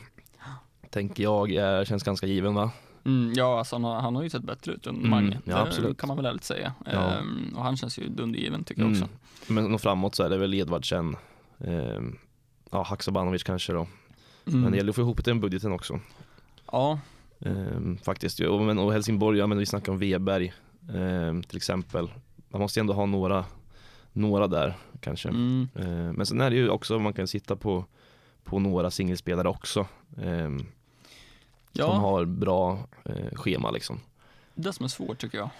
[0.90, 2.70] tänker jag, är, känns ganska given va?
[3.06, 5.40] Mm, ja, alltså han har, han har ju sett bättre ut än Mm, Mange.
[5.44, 5.98] ja, det absolut.
[5.98, 6.72] kan man väl ärligt säga.
[6.86, 7.12] Ja.
[7.14, 9.02] Ehm, och han känns ju dundergiven tycker jag Mm.
[9.02, 9.14] också.
[9.52, 11.16] Men och framåt så är det väl Edvardsen,
[11.58, 12.16] ehm,
[12.70, 13.86] ja Haksabanovic kanske då.
[14.46, 14.60] Mm.
[14.60, 16.00] Men det gäller att få ihop den budgeten också.
[16.72, 17.00] Ja,
[17.44, 18.40] Ehm, faktiskt.
[18.40, 20.52] Och, men, och Helsingborg, ja men vi snackar om Weberg
[20.94, 22.12] ehm, till exempel.
[22.48, 23.44] Man måste ändå ha några,
[24.12, 25.28] några där kanske.
[25.28, 27.84] mm, Ehm, men sen är det ju också, man kan sitta på,
[28.44, 29.86] på några singelspelare också.
[30.22, 30.66] ehm, Som
[31.72, 34.00] ja har bra eh, schema liksom.
[34.54, 35.50] det som är svårt tycker jag.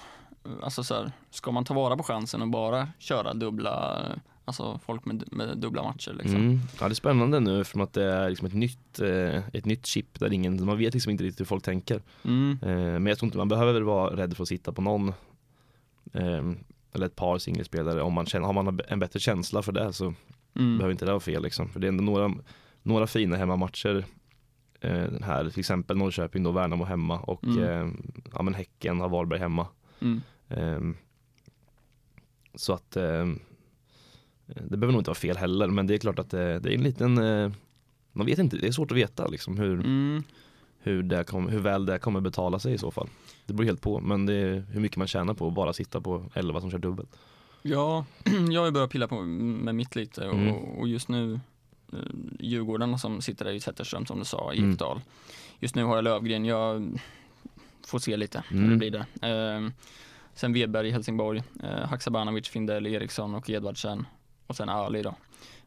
[0.63, 4.03] Alltså så här, ska man ta vara på chansen och bara köra dubbla,
[4.45, 6.37] alltså folk med, med dubbla matcher liksom.
[6.41, 6.59] Mm.
[6.81, 9.87] Ja det är spännande nu för att det är liksom ett nytt, eh, ett nytt
[9.87, 12.03] chip där ingen, man vet liksom inte riktigt hur folk tänker.
[12.25, 12.59] Mm.
[12.63, 15.09] Eh, men jag tror inte man behöver vara rädd för att sitta på någon
[16.13, 16.51] eh,
[16.93, 20.15] eller ett par singelspelare om man känner, har man en bättre känsla för det så
[20.57, 20.79] Mm.
[20.79, 21.69] behöver inte det vara fel liksom.
[21.69, 22.35] För det är ändå några,
[22.83, 24.05] några fina hemmamatcher
[24.81, 27.63] eh, här, till exempel Norrköping då, Värnamo hemma och Mm.
[27.65, 27.93] eh,
[28.35, 29.67] ja men Häcken har Varberg hemma.
[30.01, 30.21] Mm.
[30.49, 30.97] Ehm,
[32.55, 33.41] så att ehm,
[34.47, 36.75] det behöver nog inte vara fel heller men det är klart att det, det är
[36.75, 37.53] en liten eh,
[38.13, 40.23] man vet inte, det är svårt att veta liksom hur, Mm.
[40.79, 43.09] hur, det kom, hur väl det kommer betala sig i så fall.
[43.47, 46.01] Det beror helt på men det är hur mycket man tjänar på att bara sitta
[46.01, 47.17] på 11 som kör dubbelt.
[47.63, 48.05] Ja,
[48.51, 50.55] jag har ju börjat pilla på med mitt lite och, Mm.
[50.55, 51.41] och just nu
[51.93, 51.99] eh,
[52.41, 54.73] Djurgården som sitter där i Zetterström som du sa, Mm.
[54.73, 55.01] Ekdal.
[55.61, 57.01] Just nu har jag Lövgren, jag
[57.87, 58.71] får se lite hur Mm.
[58.71, 59.29] det blir det.
[59.29, 59.69] Eh,
[60.35, 64.07] sen Wedberg i Helsingborg, eh, Haksabanovic, Findell, Eriksson och Edvardsen
[64.47, 65.15] och sen Ali då.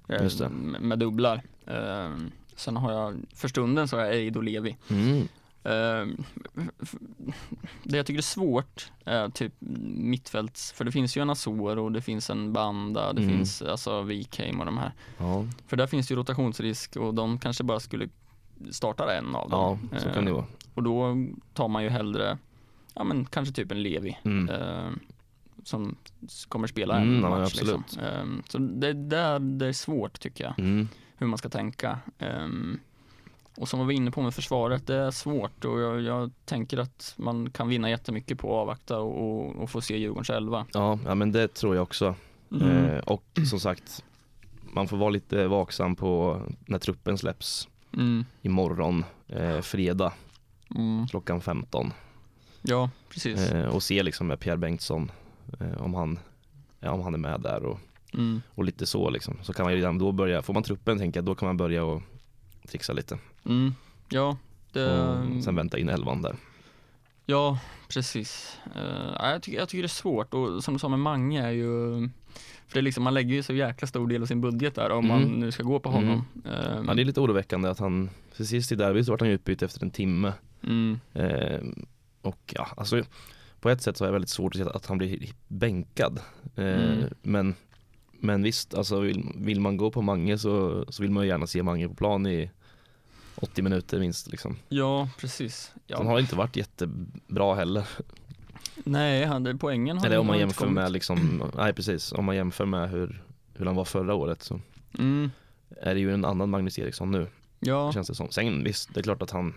[0.09, 0.49] Eh.
[0.49, 1.41] Med, dubblar.
[1.65, 2.15] Eh,
[2.55, 4.77] sen har jag, för stunden så har jag Eid och Levi.
[4.89, 5.27] Mm.
[6.81, 6.95] F-
[7.83, 9.53] Det jag tycker är svårt är typ
[9.95, 13.37] mittfälts, för det finns ju en Azor och det finns en Banda, det Mm.
[13.37, 14.91] finns alltså Wikheim och de här.
[15.17, 18.09] Ja, För där finns ju rotationsrisk och de kanske bara skulle
[18.71, 19.89] starta en av dem.
[19.91, 20.45] ja, så kan det vara.
[20.73, 21.15] Och då
[21.53, 22.37] tar man ju hellre,
[22.93, 24.17] ja men kanske typ en Levi.
[24.23, 24.49] Mm.
[25.67, 25.95] Som
[26.47, 27.81] kommer spela en Mm, match absolut.
[27.81, 28.03] liksom.
[28.03, 30.87] Ehm, så det, där, det är svårt tycker jag Mm.
[31.17, 31.99] hur man ska tänka.
[32.19, 32.79] Ehm,
[33.57, 36.77] och som vi var inne på med försvaret, det är svårt och jag, jag tänker
[36.77, 40.65] att man kan vinna jättemycket på att avvakta och, och, få se Djurgården själva.
[40.73, 42.15] Ja, ja, men det tror jag också.
[42.51, 42.85] Mm.
[42.85, 44.03] Eh, och som sagt,
[44.73, 48.25] man får vara lite vaksam på när truppen släpps Mm.
[48.41, 50.13] imorgon, eh, fredag
[50.75, 51.07] Mm.
[51.07, 51.93] klockan 15.
[52.61, 53.51] Ja, precis.
[53.51, 55.11] Eh, och se liksom med Pierre Bengtsson
[55.77, 56.19] om, han,
[56.79, 57.79] ja, om han är med där och,
[58.13, 58.41] Mm.
[58.55, 59.37] och lite så liksom.
[59.41, 61.57] Så kan man ju redan då börja, får man truppen tänker jag, då kan man
[61.57, 62.01] börja och
[62.67, 63.17] trixa lite.
[63.45, 63.73] Mm.
[64.09, 64.37] Ja,
[64.71, 65.01] det,
[65.37, 66.35] och sen vänta in elvan där.
[67.25, 68.57] Ja, precis.
[68.75, 71.51] Uh, jag, tycker, jag tycker det är svårt och som du sa med Mange är
[71.51, 71.99] ju
[72.67, 74.89] för det är liksom, man lägger ju så jäkla stor del av sin budget där
[74.91, 75.21] om Mm.
[75.21, 76.25] man nu ska gå på honom.
[76.45, 79.61] Um, Ja, det är lite oroväckande att han, sist i derbyt så vart han utbytt
[79.61, 80.33] efter en timme.
[80.63, 81.59] mm, Eh,
[82.21, 83.03] och ja, alltså
[83.59, 86.19] på ett sätt så är det väldigt svårt att se att han blir bänkad.
[86.55, 87.09] Eh, Mm.
[87.21, 87.55] men,
[88.19, 91.47] men visst, alltså vill, vill man gå på Mange så, så vill man ju gärna
[91.47, 92.51] se Mange på plan i
[93.35, 94.57] 80 minuter minst liksom.
[94.69, 95.71] ja, precis.
[95.87, 95.97] Ja.
[95.97, 97.87] Han har inte varit jättebra heller.
[98.83, 100.73] Nej, han, det, poängen har Eller om man har jämför kommit.
[100.75, 104.59] med liksom, nej precis, om man jämför med hur, hur han var förra året så
[104.99, 105.31] Mm,
[105.81, 107.27] är det ju en annan Magnus Eriksson nu.
[107.59, 108.31] ja, känns det som.
[108.31, 109.53] Sen visst, det är klart att han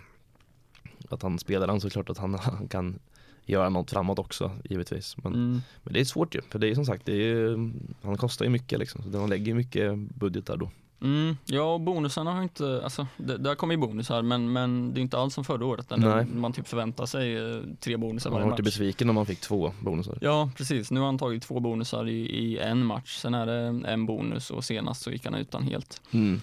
[1.09, 2.99] att han spelar han så klart att han, han kan
[3.45, 5.17] göra något framåt också givetvis.
[5.23, 7.71] Men, mm, men det är svårt ju, för det är som sagt, det är ju,
[8.03, 9.03] han kostar ju mycket liksom.
[9.03, 10.71] Så de lägger mycket budget där då.
[11.01, 14.99] mm, ja, och bonusarna har inte, alltså det, där kommer ju bonusar men, men det
[14.99, 18.33] är inte alls som förra året där man typ förväntar sig eh, tre bonusar Man
[18.35, 18.65] varje var inte match.
[18.67, 20.17] besviken om man fick två bonusar.
[20.21, 20.91] Ja, precis.
[20.91, 23.17] Nu har han tagit två bonusar i, i en match.
[23.17, 26.01] Sen är det en bonus och senast så gick han utan helt.
[26.11, 26.41] Mm.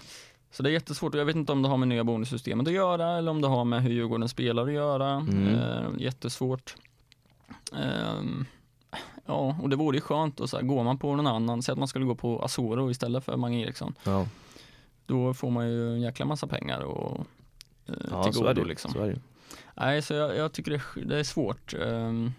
[0.50, 2.72] Så det är jättesvårt och jag vet inte om det har med nya bonussystemet att
[2.72, 5.10] göra eller om det har med hur Djurgården spelar att göra.
[5.12, 5.54] Mm.
[5.54, 6.76] Eh, jättesvårt.
[7.76, 8.44] Ehm,
[9.26, 11.72] ja, och det vore ju skönt och så här, går man på någon annan, säg
[11.72, 13.94] att man skulle gå på Asoro istället för Mange Eriksson.
[14.04, 14.26] Ja,
[15.06, 17.26] Då får man ju en jäkla massa pengar och
[17.86, 18.90] eh, ja till godo liksom.
[18.92, 19.20] så är det.
[19.74, 21.74] Nej, så jag, jag tycker det, det är svårt.
[21.74, 22.32] Ehm,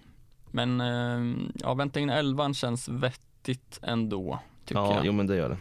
[0.52, 5.06] men ehm, ja, vänta in elvan känns vettigt ändå, tycker Ja, jag.
[5.06, 5.58] jo men det gör det.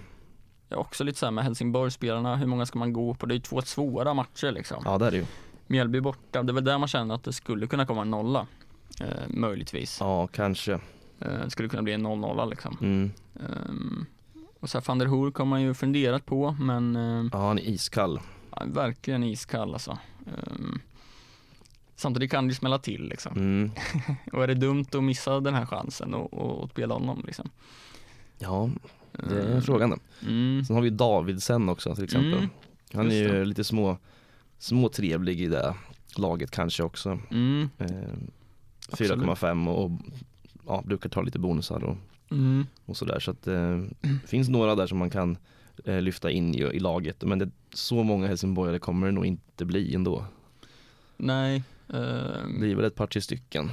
[0.69, 3.27] Jag är också lite så här med Helsingborgsspelarna, hur många ska man gå på?
[3.27, 4.83] Det är ju två svåra matcher liksom.
[4.85, 5.27] Ja det är det ju.
[5.67, 8.47] Mjällby borta, det är väl där man känner att det skulle kunna komma en nolla.
[9.01, 9.97] Eh, möjligtvis.
[10.01, 10.73] Ja, kanske.
[11.21, 12.77] Eh, det skulle kunna bli en 0-0 liksom.
[12.81, 13.11] Mm.
[13.41, 14.07] Ehm,
[14.61, 17.59] och så här, van der Hoer kommer man ju funderat på, men eh, Ja, han
[17.59, 18.21] är iskall.
[18.57, 19.99] ja, verkligen iskall alltså.
[20.27, 20.81] Ehm,
[21.97, 23.33] samtidigt kan det ju smälla till liksom.
[23.37, 23.71] Mm.
[24.33, 27.51] Och är det dumt att missa den här chansen och, och, och spela honom liksom?
[28.39, 28.71] Ja,
[29.13, 29.91] det är Ehm, frågan.
[29.91, 30.27] det.
[30.27, 32.35] Mm, Sen har vi Davidsen också till exempel.
[32.39, 32.49] Mm,
[32.93, 33.99] Han är ju lite små,
[34.59, 35.75] små trevlig i det
[36.17, 37.19] laget kanske också.
[37.31, 37.69] mm.
[38.89, 39.91] 4,5 och
[40.67, 41.97] ja, brukar ta lite bonusar och,
[42.31, 43.21] mm, och sådär.
[43.21, 43.83] Så att eh,
[44.27, 45.39] finns några där som man kan
[45.85, 47.23] eh, lyfta in i, i laget.
[47.23, 50.25] Men det, så många helsingborgare kommer det nog inte bli ändå.
[51.17, 51.63] nej.
[51.87, 51.97] Det
[52.45, 53.71] ehm, blir väl ett par tre stycken.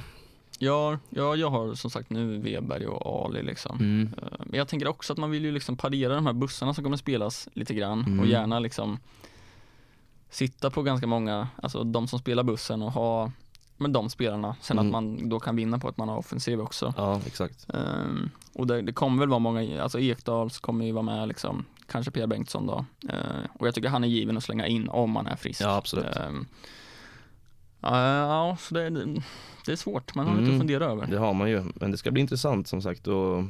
[0.58, 3.78] ja, ja, jag har som sagt nu Weberg och Ali liksom.
[3.78, 4.14] Mm.
[4.22, 6.84] Eh, Men jag tänker också att man vill ju liksom parera de här bussarna som
[6.84, 8.20] kommer spelas lite grann Mm.
[8.20, 8.98] och gärna liksom
[10.30, 13.32] sitta på ganska många, alltså de som spelar bussen och ha
[13.78, 14.56] med de spelarna.
[14.60, 14.86] Sen Mm.
[14.88, 16.94] att man då kan vinna på att man har offensiv också.
[16.96, 17.66] Ja, exakt.
[17.74, 21.64] Ehm, och det, det kommer väl vara många, alltså Ekdals kommer ju vara med liksom,
[21.86, 22.84] kanske Pierre Bengtsson då.
[23.08, 23.18] Eh,
[23.58, 25.60] och jag tycker han är given att slänga in om han är frisk.
[25.62, 26.16] Ja, absolut.
[26.16, 26.46] Ehm,
[27.80, 28.90] ja, så det,
[29.66, 30.54] det, är svårt, man har lite Mm.
[30.56, 31.06] att fundera över.
[31.06, 31.64] Det har man ju.
[31.74, 33.44] Men det ska bli intressant som sagt att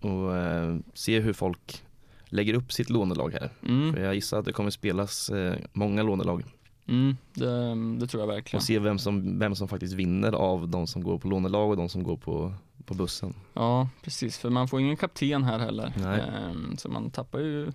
[0.00, 1.82] och, eh, se hur folk
[2.24, 3.50] lägger upp sitt lånelag här.
[3.68, 6.44] Mm, För jag gissar att det kommer spelas eh, många lånelag.
[6.90, 8.58] Mm, det, det tror jag verkligen.
[8.58, 11.76] Och se vem som, vem som faktiskt vinner av de som går på lånelag och
[11.76, 13.34] de som går på, på bussen.
[13.54, 15.92] Ja, precis, för man får ingen kapten här heller.
[15.96, 16.20] Nej.
[16.20, 17.72] Ehm, så man tappar ju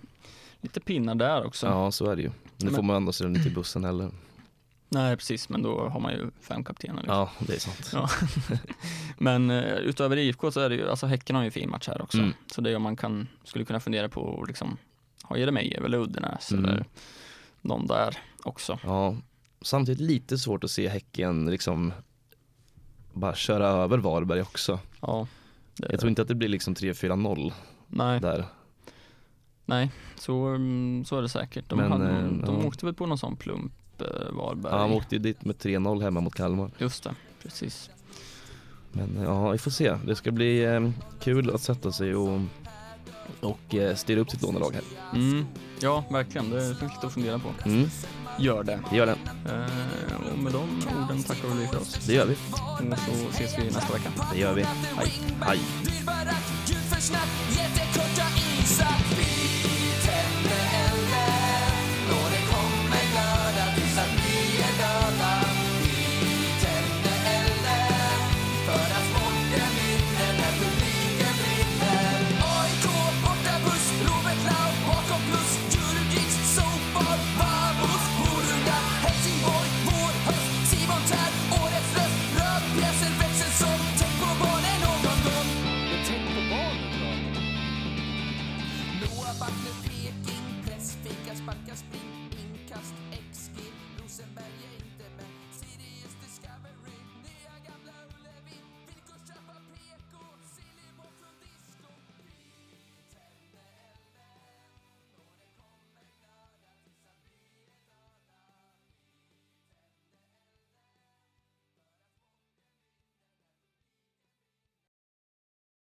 [0.60, 1.66] lite pinnar där också.
[1.66, 2.28] Ja, så är det ju.
[2.28, 4.10] Nu Men- får man ändå se inte i bussen heller.
[4.88, 6.96] Nej, precis, men då har man ju fem kaptener.
[7.02, 7.14] Liksom.
[7.16, 7.90] Ja, det är sant.
[7.92, 8.08] Ja.
[9.18, 11.88] Men eh, utöver IFK så är det ju, alltså Häcken har ju en fin match
[11.88, 12.18] här också.
[12.18, 12.32] Mm.
[12.46, 14.76] Så det är om man kan, skulle kunna fundera på liksom
[15.22, 16.64] ha Jeremejeff eller Uddenäs Mm.
[16.64, 16.84] eller
[17.62, 18.78] någon där också.
[18.84, 19.16] Ja,
[19.60, 21.92] samtidigt lite svårt att se Häcken liksom
[23.12, 24.78] bara köra över Varberg också.
[25.00, 25.26] Ja,
[25.76, 27.52] det, Jag tror inte att det blir liksom 3-4-0
[27.86, 28.44] nej, där.
[29.64, 31.68] nej, så, mm, så är det säkert.
[31.68, 32.66] De, Men, hade, eh, de ja.
[32.66, 34.72] åkte väl på någon sån plump, eh, Varberg.
[34.72, 36.70] Ja, han åkte ju dit med 3-0 hemma mot Kalmar.
[36.78, 37.90] Just det, precis.
[38.92, 39.96] Men ja, vi får se.
[40.06, 40.90] Det ska bli eh,
[41.20, 42.40] kul att sätta sig och,
[43.40, 44.82] och eh, styra upp sitt lånelag här.
[45.18, 45.46] Mm.
[45.80, 46.50] Ja, verkligen.
[46.50, 47.48] Det finns lite att fundera på.
[47.64, 47.90] Mm,
[48.38, 48.80] Gör det.
[48.90, 49.16] det gör det.
[49.52, 52.06] Eh, och med de orden tackar vi för oss.
[52.06, 52.34] Det gör vi.
[52.92, 54.10] Och så ses vi nästa vecka.
[54.32, 54.62] Det gör vi.
[54.62, 55.12] Hej.
[55.40, 55.60] Hej.